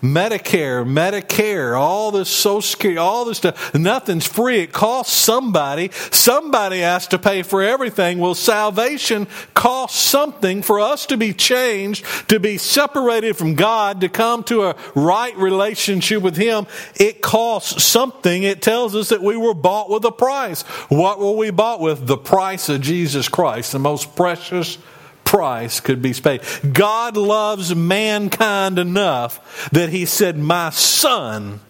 Medicare, 0.03 0.87
Medicare, 0.87 1.79
all 1.79 2.11
this 2.11 2.31
Social 2.31 2.63
Security, 2.63 2.99
all 2.99 3.27
this 3.27 3.39
stuff, 3.39 3.75
nothing's 3.75 4.27
free. 4.27 4.61
It 4.61 4.73
costs 4.73 5.15
somebody. 5.15 5.91
Somebody 6.11 6.81
has 6.81 7.07
to 7.09 7.19
pay 7.19 7.43
for 7.43 7.63
everything. 7.63 8.19
Well, 8.19 8.35
salvation 8.35 9.27
costs 9.53 10.01
something 10.01 10.63
for 10.63 10.81
us 10.81 11.05
to 11.07 11.19
be 11.19 11.35
changed, 11.35 12.05
to 12.31 12.41
be 12.41 12.57
separated 12.57 13.37
from 13.37 13.57
God, 13.57 14.01
to 14.01 14.09
come 14.09 14.43
to 14.45 14.65
a 14.65 14.77
right 14.95 15.37
relationship 15.37 16.23
with 16.23 16.37
Him. 16.37 16.67
It 16.97 17.21
costs 17.21 17.85
something. 17.85 18.43
It 18.43 18.63
tells 18.63 18.97
us 18.97 19.11
that 19.11 19.23
we 19.23 19.37
were 19.37 19.55
bought 19.55 19.91
with 19.91 20.05
a 20.07 20.13
price. 20.13 20.63
What 20.89 21.19
were 21.19 21.33
we 21.33 21.51
bought 21.51 21.81
with? 21.81 22.07
The 22.07 22.17
price 22.17 22.71
of 22.71 22.81
Jesus 22.81 23.29
Christ, 23.29 23.73
the 23.73 23.79
most 23.79 24.17
precious 24.17 24.79
price 25.24 25.80
could 25.80 26.02
be 26.02 26.12
paid. 26.12 26.42
God 26.72 27.16
loves 27.16 27.74
mankind 27.74 28.78
enough 28.78 29.70
that 29.70 29.90
He 29.90 30.06
said, 30.06 30.38
My 30.38 30.70
son 30.70 31.61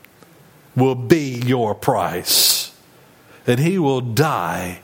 will 0.76 0.94
be 0.94 1.40
your 1.44 1.74
price, 1.74 2.74
and 3.46 3.60
He 3.60 3.78
will 3.78 4.00
die 4.00 4.80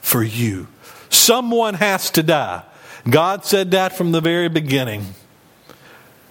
for 0.00 0.22
you. 0.22 0.68
Someone 1.10 1.74
has 1.74 2.10
to 2.12 2.22
die. 2.22 2.64
God 3.08 3.44
said 3.44 3.70
that 3.70 3.92
from 3.92 4.12
the 4.12 4.20
very 4.20 4.48
beginning. 4.48 5.06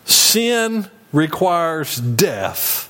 Sin 0.06 0.88
requires 1.12 1.98
death 1.98 2.88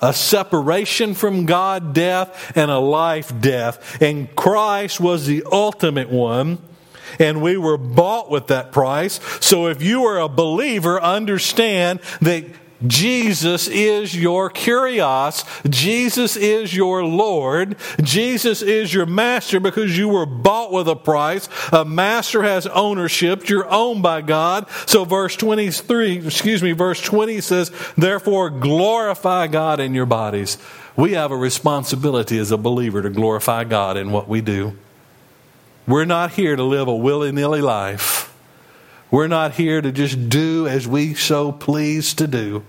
a 0.00 0.12
separation 0.12 1.14
from 1.14 1.46
God 1.46 1.94
death 1.94 2.52
and 2.56 2.70
a 2.70 2.78
life 2.78 3.32
death. 3.40 4.00
And 4.00 4.34
Christ 4.36 5.00
was 5.00 5.26
the 5.26 5.44
ultimate 5.50 6.10
one 6.10 6.58
and 7.18 7.42
we 7.42 7.56
were 7.56 7.78
bought 7.78 8.30
with 8.30 8.48
that 8.48 8.72
price. 8.72 9.20
So 9.40 9.66
if 9.66 9.82
you 9.82 10.04
are 10.04 10.18
a 10.18 10.28
believer, 10.28 11.00
understand 11.00 12.00
that 12.20 12.44
Jesus 12.86 13.68
is 13.68 14.14
your 14.14 14.50
Kyrios. 14.50 15.44
Jesus 15.70 16.36
is 16.36 16.74
your 16.74 17.04
Lord. 17.04 17.76
Jesus 18.02 18.60
is 18.62 18.92
your 18.92 19.06
master 19.06 19.60
because 19.60 19.96
you 19.96 20.08
were 20.08 20.26
bought 20.26 20.72
with 20.72 20.88
a 20.88 20.96
price. 20.96 21.48
A 21.72 21.84
master 21.84 22.42
has 22.42 22.66
ownership. 22.66 23.48
You're 23.48 23.70
owned 23.70 24.02
by 24.02 24.20
God. 24.20 24.68
So 24.86 25.04
verse 25.04 25.36
23, 25.36 26.26
excuse 26.26 26.62
me, 26.62 26.72
verse 26.72 27.00
20 27.00 27.40
says, 27.40 27.72
therefore 27.96 28.50
glorify 28.50 29.46
God 29.46 29.80
in 29.80 29.94
your 29.94 30.06
bodies. 30.06 30.58
We 30.96 31.12
have 31.12 31.30
a 31.30 31.36
responsibility 31.36 32.38
as 32.38 32.50
a 32.50 32.56
believer 32.56 33.02
to 33.02 33.10
glorify 33.10 33.64
God 33.64 33.96
in 33.96 34.12
what 34.12 34.28
we 34.28 34.40
do. 34.40 34.76
We're 35.86 36.04
not 36.04 36.32
here 36.32 36.56
to 36.56 36.62
live 36.62 36.88
a 36.88 36.94
willy 36.94 37.32
nilly 37.32 37.60
life. 37.60 38.34
We're 39.10 39.28
not 39.28 39.52
here 39.52 39.80
to 39.80 39.92
just 39.92 40.28
do 40.28 40.66
as 40.66 40.88
we 40.88 41.14
so 41.14 41.52
please 41.52 42.12
to 42.14 42.26
do. 42.26 42.64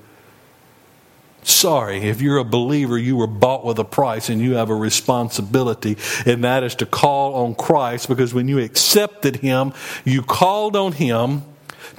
Sorry, 1.41 1.99
if 1.99 2.21
you're 2.21 2.37
a 2.37 2.43
believer, 2.43 2.97
you 2.97 3.15
were 3.15 3.25
bought 3.25 3.65
with 3.65 3.79
a 3.79 3.85
price 3.85 4.29
and 4.29 4.41
you 4.41 4.55
have 4.55 4.69
a 4.69 4.75
responsibility, 4.75 5.97
and 6.25 6.43
that 6.43 6.63
is 6.63 6.75
to 6.75 6.85
call 6.85 7.35
on 7.35 7.55
Christ 7.55 8.09
because 8.09 8.33
when 8.33 8.47
you 8.49 8.59
accepted 8.59 9.37
Him, 9.37 9.73
you 10.03 10.21
called 10.21 10.75
on 10.75 10.91
Him. 10.91 11.43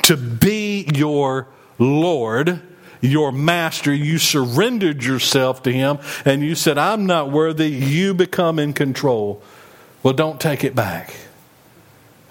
to 0.02 0.16
be 0.16 0.88
your 0.94 1.48
Lord, 1.78 2.60
your 3.00 3.32
master. 3.32 3.92
You 3.92 4.18
surrendered 4.18 5.04
yourself 5.04 5.62
to 5.64 5.72
him 5.72 5.98
and 6.24 6.42
you 6.42 6.54
said, 6.54 6.78
I'm 6.78 7.06
not 7.06 7.30
worthy. 7.30 7.68
You 7.68 8.14
become 8.14 8.58
in 8.58 8.72
control. 8.72 9.42
Well, 10.02 10.14
don't 10.14 10.40
take 10.40 10.64
it 10.64 10.74
back. 10.74 11.14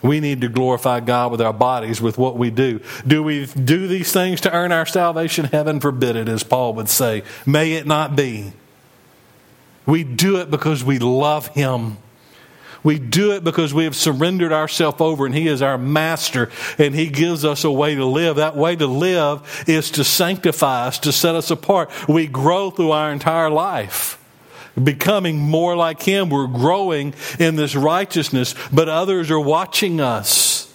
We 0.01 0.19
need 0.19 0.41
to 0.41 0.47
glorify 0.47 0.99
God 0.99 1.31
with 1.31 1.41
our 1.41 1.53
bodies, 1.53 2.01
with 2.01 2.17
what 2.17 2.37
we 2.37 2.51
do. 2.51 2.79
Do 3.05 3.23
we 3.23 3.45
do 3.45 3.87
these 3.87 4.11
things 4.11 4.41
to 4.41 4.53
earn 4.53 4.71
our 4.71 4.85
salvation? 4.85 5.45
Heaven 5.45 5.79
forbid 5.79 6.15
it, 6.15 6.29
as 6.29 6.43
Paul 6.43 6.75
would 6.75 6.87
say. 6.87 7.23
May 7.45 7.73
it 7.73 7.87
not 7.87 8.15
be. 8.15 8.53
We 9.85 10.03
do 10.03 10.37
it 10.37 10.51
because 10.51 10.83
we 10.83 10.99
love 10.99 11.47
Him. 11.47 11.97
We 12.83 12.99
do 12.99 13.31
it 13.33 13.43
because 13.43 13.73
we 13.73 13.85
have 13.85 13.95
surrendered 13.95 14.53
ourselves 14.53 15.01
over 15.01 15.25
and 15.25 15.33
He 15.33 15.47
is 15.47 15.61
our 15.61 15.77
master 15.77 16.51
and 16.77 16.93
He 16.93 17.07
gives 17.07 17.43
us 17.43 17.63
a 17.63 17.71
way 17.71 17.95
to 17.95 18.05
live. 18.05 18.35
That 18.35 18.55
way 18.55 18.75
to 18.75 18.85
live 18.85 19.65
is 19.67 19.91
to 19.91 20.03
sanctify 20.03 20.87
us, 20.87 20.99
to 20.99 21.11
set 21.11 21.35
us 21.35 21.49
apart. 21.49 21.89
We 22.07 22.27
grow 22.27 22.69
through 22.69 22.91
our 22.91 23.11
entire 23.11 23.49
life 23.49 24.23
becoming 24.81 25.39
more 25.39 25.75
like 25.75 26.01
Him. 26.01 26.29
We're 26.29 26.47
growing 26.47 27.13
in 27.39 27.55
this 27.55 27.75
righteousness, 27.75 28.55
but 28.71 28.89
others 28.89 29.31
are 29.31 29.39
watching 29.39 29.99
us. 29.99 30.73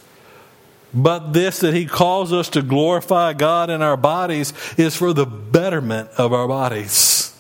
But 0.95 1.33
this 1.33 1.61
that 1.61 1.75
He 1.75 1.87
calls 1.87 2.33
us 2.33 2.49
to 2.51 2.63
glorify 2.63 3.33
God 3.33 3.71
in 3.71 3.83
our 3.83 3.97
bodies 3.97 4.53
is 4.77 4.97
for 4.97 5.13
the 5.13 5.27
betterment 5.27 6.11
of 6.19 6.33
our 6.33 6.47
bodies. 6.47 7.35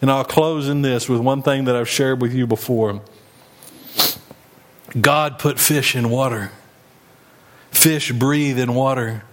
And 0.00 0.10
I'll 0.10 0.24
close 0.24 0.68
in 0.68 0.82
this 0.82 1.08
with 1.08 1.20
one 1.20 1.42
thing 1.42 1.64
that 1.64 1.74
I've 1.74 1.88
shared 1.88 2.20
with 2.20 2.34
you 2.34 2.46
before. 2.46 3.00
God 5.00 5.38
put 5.38 5.58
fish 5.58 5.96
in 5.96 6.10
water. 6.10 6.52
Fish 7.70 8.12
breathe 8.12 8.58
in 8.58 8.74
water. 8.74 9.24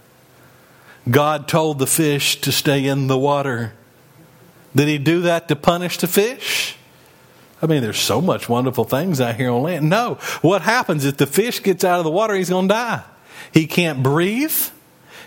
God 1.10 1.48
told 1.48 1.80
the 1.80 1.88
fish 1.88 2.42
to 2.42 2.52
stay 2.52 2.86
in 2.86 3.08
the 3.08 3.18
water. 3.18 3.74
Did 4.76 4.88
he 4.88 4.98
do 4.98 5.22
that 5.22 5.48
to 5.50 5.56
punish 5.56 5.98
the 5.98 6.08
fish? 6.08 6.78
I 7.62 7.68
mean, 7.68 7.82
there's 7.82 8.00
so 8.00 8.22
much 8.22 8.50
wonderful 8.50 8.86
things 8.86 9.22
out 9.22 9.36
here 9.36 9.52
on 9.52 9.62
land. 9.62 9.90
No. 9.90 10.16
What 10.42 10.64
happens 10.64 11.06
if 11.06 11.18
the 11.18 11.28
fish 11.28 11.62
gets 11.62 11.84
out 11.84 12.00
of 12.00 12.06
the 12.06 12.12
water, 12.12 12.34
he's 12.34 12.50
going 12.50 12.68
to 12.68 12.74
die. 12.74 13.04
He 13.54 13.68
can't 13.68 14.02
breathe. 14.02 14.56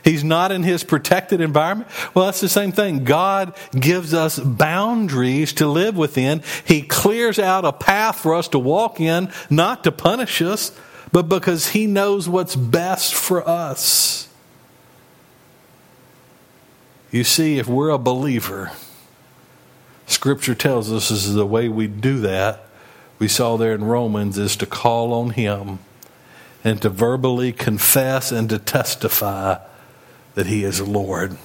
He's 0.03 0.25
not 0.25 0.53
in 0.53 0.63
his 0.63 0.85
protected 0.85 1.41
environment. 1.41 1.91
Well, 2.13 2.27
that's 2.27 2.41
the 2.41 2.49
same 2.49 2.73
thing. 2.73 3.05
God 3.05 3.55
gives 3.79 4.13
us 4.13 4.39
boundaries 4.39 5.55
to 5.55 5.67
live 5.67 5.97
within. 5.97 6.43
He 6.67 6.83
clears 6.83 7.39
out 7.39 7.65
a 7.65 7.73
path 7.73 8.19
for 8.19 8.35
us 8.35 8.49
to 8.49 8.59
walk 8.59 9.01
in, 9.01 9.33
not 9.49 9.85
to 9.85 9.93
punish 9.93 10.43
us, 10.43 10.79
but 11.11 11.23
because 11.23 11.69
He 11.69 11.87
knows 11.87 12.29
what's 12.29 12.55
best 12.55 13.15
for 13.15 13.49
us. 13.49 14.29
You 17.11 17.25
see, 17.25 17.59
if 17.59 17.67
we're 17.67 17.91
a 17.91 17.99
believer, 17.99 18.73
Scripture 20.07 20.55
tells 20.55 20.93
us 20.93 21.09
this 21.09 21.25
is 21.25 21.35
the 21.35 21.47
way 21.47 21.69
we 21.69 21.87
do 21.87 22.21
that. 22.21 22.65
We 23.19 23.29
saw 23.29 23.57
there 23.57 23.75
in 23.75 23.85
Romans 23.85 24.39
is 24.39 24.57
to 24.57 24.67
call 24.67 25.13
on 25.13 25.31
Him 25.31 25.79
and 26.63 26.81
to 26.83 26.89
verbally 26.89 27.53
confess 27.53 28.33
and 28.33 28.49
to 28.51 28.59
testify 28.59 29.59
that 30.35 30.47
He 30.47 30.65
is 30.65 30.81
Lord, 30.81 31.37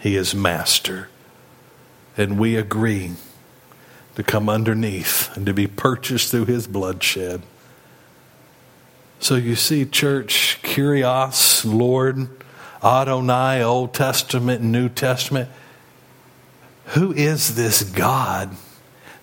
He 0.00 0.16
is 0.16 0.34
Master. 0.34 1.08
And 2.16 2.38
we 2.38 2.56
agree 2.56 3.12
to 4.14 4.22
come 4.22 4.48
underneath 4.48 5.34
and 5.36 5.46
to 5.46 5.54
be 5.54 5.66
purchased 5.66 6.30
through 6.30 6.46
His 6.46 6.66
bloodshed. 6.66 7.42
So 9.20 9.34
you 9.34 9.56
see, 9.56 9.84
church, 9.84 10.60
Kyrios, 10.62 11.64
Lord, 11.64 12.28
Adonai, 12.82 13.62
Old 13.62 13.92
Testament, 13.94 14.62
New 14.62 14.88
Testament, 14.88 15.48
who 16.88 17.12
is 17.12 17.54
this 17.54 17.82
God 17.82 18.56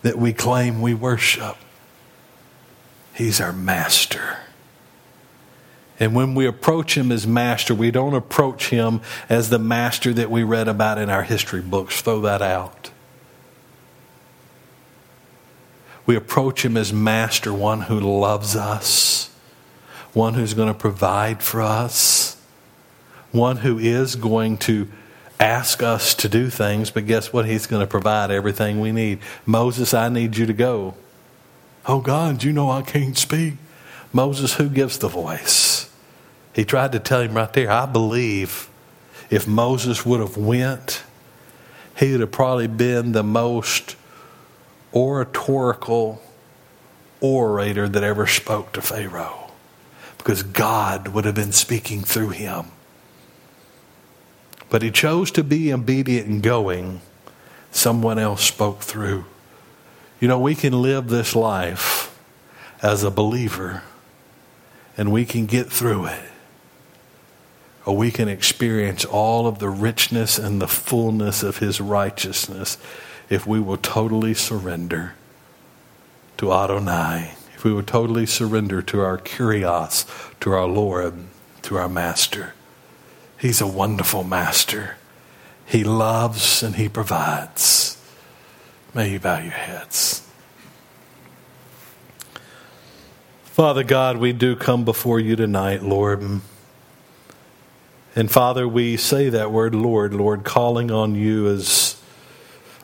that 0.03 0.17
we 0.17 0.33
claim 0.33 0.81
we 0.81 0.93
worship? 0.93 1.55
He's 3.13 3.41
our 3.41 3.53
master. 3.53 4.37
And 5.99 6.13
when 6.13 6.35
we 6.35 6.45
approach 6.45 6.97
him 6.97 7.11
as 7.11 7.25
master, 7.25 7.73
we 7.73 7.89
don't 7.89 8.13
approach 8.13 8.69
him 8.69 9.01
as 9.29 9.49
the 9.49 9.59
master 9.59 10.13
that 10.13 10.29
we 10.29 10.43
read 10.43 10.67
about 10.67 10.97
in 10.97 11.09
our 11.09 11.23
history 11.23 11.61
books. 11.61 12.01
Throw 12.01 12.21
that 12.21 12.41
out. 12.41 12.91
We 16.05 16.15
approach 16.15 16.63
him 16.63 16.77
as 16.77 16.93
master, 16.93 17.53
one 17.53 17.81
who 17.81 17.99
loves 17.99 18.55
us, 18.55 19.31
one 20.13 20.35
who's 20.35 20.53
going 20.53 20.67
to 20.67 20.77
provide 20.77 21.41
for 21.41 21.61
us, 21.61 22.39
one 23.31 23.57
who 23.57 23.79
is 23.79 24.15
going 24.15 24.57
to 24.57 24.87
ask 25.39 25.83
us 25.83 26.13
to 26.15 26.29
do 26.29 26.49
things, 26.49 26.89
but 26.89 27.05
guess 27.05 27.33
what? 27.33 27.45
He's 27.45 27.67
going 27.67 27.81
to 27.81 27.87
provide 27.87 28.31
everything 28.31 28.79
we 28.79 28.91
need. 28.91 29.19
Moses, 29.45 29.93
I 29.93 30.09
need 30.09 30.37
you 30.37 30.45
to 30.45 30.53
go. 30.53 30.95
Oh, 31.85 31.99
God, 31.99 32.43
you 32.43 32.51
know 32.51 32.71
I 32.71 32.81
can't 32.81 33.17
speak. 33.17 33.55
Moses, 34.13 34.55
who 34.55 34.69
gives 34.69 34.97
the 34.97 35.07
voice? 35.07 35.91
He 36.53 36.63
tried 36.63 36.93
to 36.93 36.99
tell 36.99 37.21
him 37.21 37.33
right 37.33 37.51
there, 37.51 37.69
I 37.69 37.85
believe 37.85 38.69
if 39.29 39.47
Moses 39.47 40.05
would 40.05 40.19
have 40.19 40.37
went, 40.37 41.03
he 41.97 42.11
would 42.11 42.21
have 42.21 42.31
probably 42.31 42.67
been 42.67 43.11
the 43.11 43.23
most 43.23 43.95
oratorical 44.93 46.21
orator 47.19 47.89
that 47.89 48.03
ever 48.03 48.27
spoke 48.27 48.71
to 48.73 48.81
Pharaoh 48.81 49.51
because 50.17 50.43
God 50.43 51.09
would 51.09 51.25
have 51.25 51.35
been 51.35 51.51
speaking 51.51 52.01
through 52.01 52.29
him. 52.29 52.65
But 54.75 54.81
he 54.81 54.91
chose 54.91 55.31
to 55.31 55.41
be 55.41 55.71
obedient 55.71 56.27
and 56.27 56.43
going. 56.43 56.99
Someone 57.71 58.19
else 58.19 58.43
spoke 58.43 58.81
through. 58.81 59.23
You 60.19 60.27
know, 60.27 60.37
we 60.37 60.53
can 60.53 60.81
live 60.81 61.07
this 61.07 61.33
life 61.33 62.13
as 62.81 63.01
a 63.01 63.09
believer 63.09 63.83
and 64.97 65.13
we 65.13 65.23
can 65.23 65.45
get 65.45 65.71
through 65.71 66.07
it. 66.07 66.21
Or 67.85 67.95
we 67.95 68.11
can 68.11 68.27
experience 68.27 69.05
all 69.05 69.47
of 69.47 69.59
the 69.59 69.69
richness 69.69 70.37
and 70.37 70.61
the 70.61 70.67
fullness 70.67 71.41
of 71.41 71.59
his 71.59 71.79
righteousness 71.79 72.77
if 73.29 73.47
we 73.47 73.61
will 73.61 73.77
totally 73.77 74.33
surrender 74.33 75.13
to 76.35 76.51
Adonai, 76.51 77.35
if 77.53 77.63
we 77.63 77.71
will 77.71 77.81
totally 77.81 78.25
surrender 78.25 78.81
to 78.81 78.99
our 78.99 79.19
Kyrios, 79.19 80.05
to 80.41 80.51
our 80.51 80.67
Lord, 80.67 81.13
to 81.61 81.77
our 81.77 81.87
Master. 81.87 82.55
He's 83.37 83.61
a 83.61 83.67
wonderful 83.67 84.23
master. 84.23 84.97
He 85.65 85.83
loves 85.83 86.63
and 86.63 86.75
he 86.75 86.87
provides. 86.89 88.01
May 88.93 89.11
you 89.11 89.19
bow 89.19 89.39
your 89.39 89.51
heads. 89.51 90.21
Father 93.43 93.83
God, 93.83 94.17
we 94.17 94.33
do 94.33 94.55
come 94.55 94.85
before 94.85 95.19
you 95.19 95.35
tonight, 95.35 95.81
Lord. 95.81 96.41
And 98.15 98.31
Father, 98.31 98.67
we 98.67 98.95
say 98.97 99.29
that 99.29 99.51
word, 99.51 99.75
Lord, 99.75 100.13
Lord, 100.13 100.43
calling 100.43 100.91
on 100.91 101.15
you 101.15 101.49
as 101.49 102.01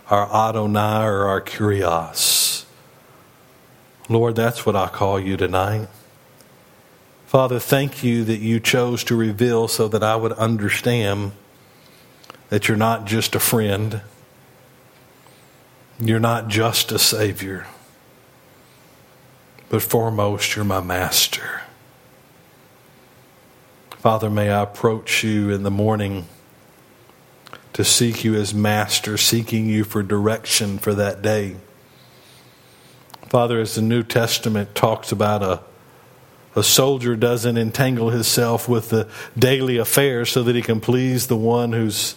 our 0.10 0.34
Adonai 0.34 1.06
or 1.06 1.28
our 1.28 1.42
Kyrios. 1.42 2.66
Lord, 4.10 4.36
that's 4.36 4.66
what 4.66 4.76
I 4.76 4.88
call 4.88 5.20
you 5.20 5.38
tonight. 5.38 5.88
Father, 7.32 7.60
thank 7.60 8.04
you 8.04 8.26
that 8.26 8.40
you 8.40 8.60
chose 8.60 9.06
to 9.06 9.16
reveal 9.16 9.70
so 9.70 9.88
that 9.88 10.04
I 10.04 10.18
would 10.18 10.34
understand 10.34 11.32
that 12.50 12.68
you're 12.68 12.76
not 12.76 13.06
just 13.06 13.36
a 13.36 13.40
friend, 13.40 14.02
you're 15.98 16.20
not 16.20 16.50
just 16.50 16.92
a 16.92 17.00
Savior, 17.00 17.68
but 19.70 19.82
foremost, 19.82 20.58
you're 20.58 20.66
my 20.66 20.82
Master. 20.82 21.62
Father, 23.92 24.30
may 24.30 24.50
I 24.50 24.64
approach 24.64 25.24
you 25.24 25.52
in 25.52 25.64
the 25.64 25.72
morning 25.72 26.26
to 27.72 27.86
seek 27.86 28.26
you 28.26 28.36
as 28.36 28.54
Master, 28.54 29.16
seeking 29.16 29.68
you 29.68 29.86
for 29.86 30.04
direction 30.04 30.78
for 30.78 30.94
that 30.96 31.22
day. 31.22 31.56
Father, 33.30 33.62
as 33.62 33.76
the 33.76 33.82
New 33.82 34.04
Testament 34.04 34.76
talks 34.76 35.14
about 35.14 35.42
a 35.42 35.71
a 36.56 36.64
soldier 36.64 37.16
doesn't 37.16 37.58
entangle 37.58 38.10
himself 38.10 38.68
with 38.68 38.90
the 38.90 39.08
daily 39.38 39.78
affairs 39.78 40.32
so 40.32 40.44
that 40.44 40.56
he 40.56 40.62
can 40.62 40.82
please 40.82 41.28
the 41.28 41.38
one 41.38 41.72
who's 41.72 42.16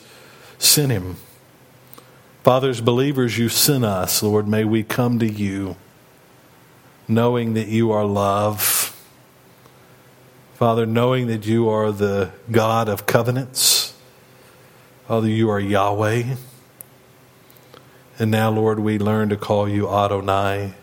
sent 0.58 0.90
him. 0.90 1.16
Fathers, 2.42 2.80
believers, 2.80 3.38
you 3.38 3.48
sent 3.48 3.84
us, 3.84 4.22
Lord. 4.22 4.48
May 4.48 4.64
we 4.64 4.82
come 4.82 5.18
to 5.20 5.26
you 5.26 5.76
knowing 7.06 7.54
that 7.54 7.68
you 7.68 7.90
are 7.90 8.04
love. 8.04 8.90
Father, 10.54 10.86
knowing 10.86 11.26
that 11.28 11.46
you 11.46 11.68
are 11.68 11.92
the 11.92 12.30
God 12.50 12.88
of 12.88 13.06
covenants. 13.06 13.94
Father, 15.06 15.28
you 15.28 15.50
are 15.50 15.60
Yahweh. 15.60 16.36
And 18.18 18.30
now, 18.30 18.50
Lord, 18.50 18.78
we 18.78 18.98
learn 18.98 19.28
to 19.30 19.36
call 19.36 19.68
you 19.68 19.88
Adonai, 19.88 20.74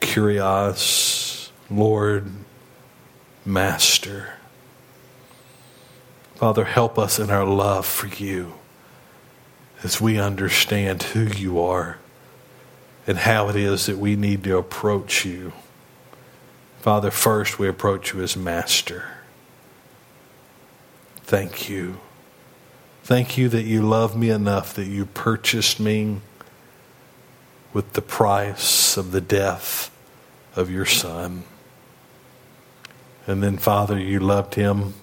Kyrios, 0.00 1.50
Lord, 1.70 2.32
Master. 3.48 4.34
Father, 6.34 6.64
help 6.64 6.98
us 6.98 7.18
in 7.18 7.30
our 7.30 7.46
love 7.46 7.86
for 7.86 8.06
you 8.06 8.52
as 9.82 10.02
we 10.02 10.20
understand 10.20 11.02
who 11.02 11.22
you 11.22 11.58
are 11.58 11.96
and 13.06 13.16
how 13.16 13.48
it 13.48 13.56
is 13.56 13.86
that 13.86 13.96
we 13.96 14.16
need 14.16 14.44
to 14.44 14.58
approach 14.58 15.24
you. 15.24 15.54
Father, 16.80 17.10
first 17.10 17.58
we 17.58 17.66
approach 17.66 18.12
you 18.12 18.22
as 18.22 18.36
Master. 18.36 19.04
Thank 21.22 21.70
you. 21.70 22.00
Thank 23.02 23.38
you 23.38 23.48
that 23.48 23.64
you 23.64 23.80
love 23.80 24.14
me 24.14 24.28
enough 24.28 24.74
that 24.74 24.88
you 24.88 25.06
purchased 25.06 25.80
me 25.80 26.20
with 27.72 27.94
the 27.94 28.02
price 28.02 28.98
of 28.98 29.10
the 29.10 29.22
death 29.22 29.90
of 30.54 30.70
your 30.70 30.84
Son. 30.84 31.44
And 33.28 33.42
then, 33.42 33.58
Father, 33.58 33.98
you 33.98 34.20
loved 34.20 34.54
him. 34.54 34.94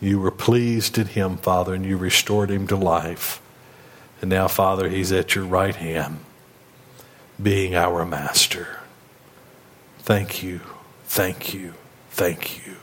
You 0.00 0.20
were 0.20 0.30
pleased 0.30 0.96
in 0.96 1.08
him, 1.08 1.36
Father, 1.38 1.74
and 1.74 1.84
you 1.84 1.96
restored 1.96 2.52
him 2.52 2.68
to 2.68 2.76
life. 2.76 3.42
And 4.20 4.30
now, 4.30 4.46
Father, 4.46 4.88
he's 4.88 5.10
at 5.10 5.34
your 5.34 5.44
right 5.44 5.74
hand, 5.74 6.20
being 7.42 7.74
our 7.74 8.06
master. 8.06 8.78
Thank 9.98 10.40
you, 10.40 10.60
thank 11.06 11.52
you, 11.52 11.74
thank 12.10 12.64
you. 12.64 12.76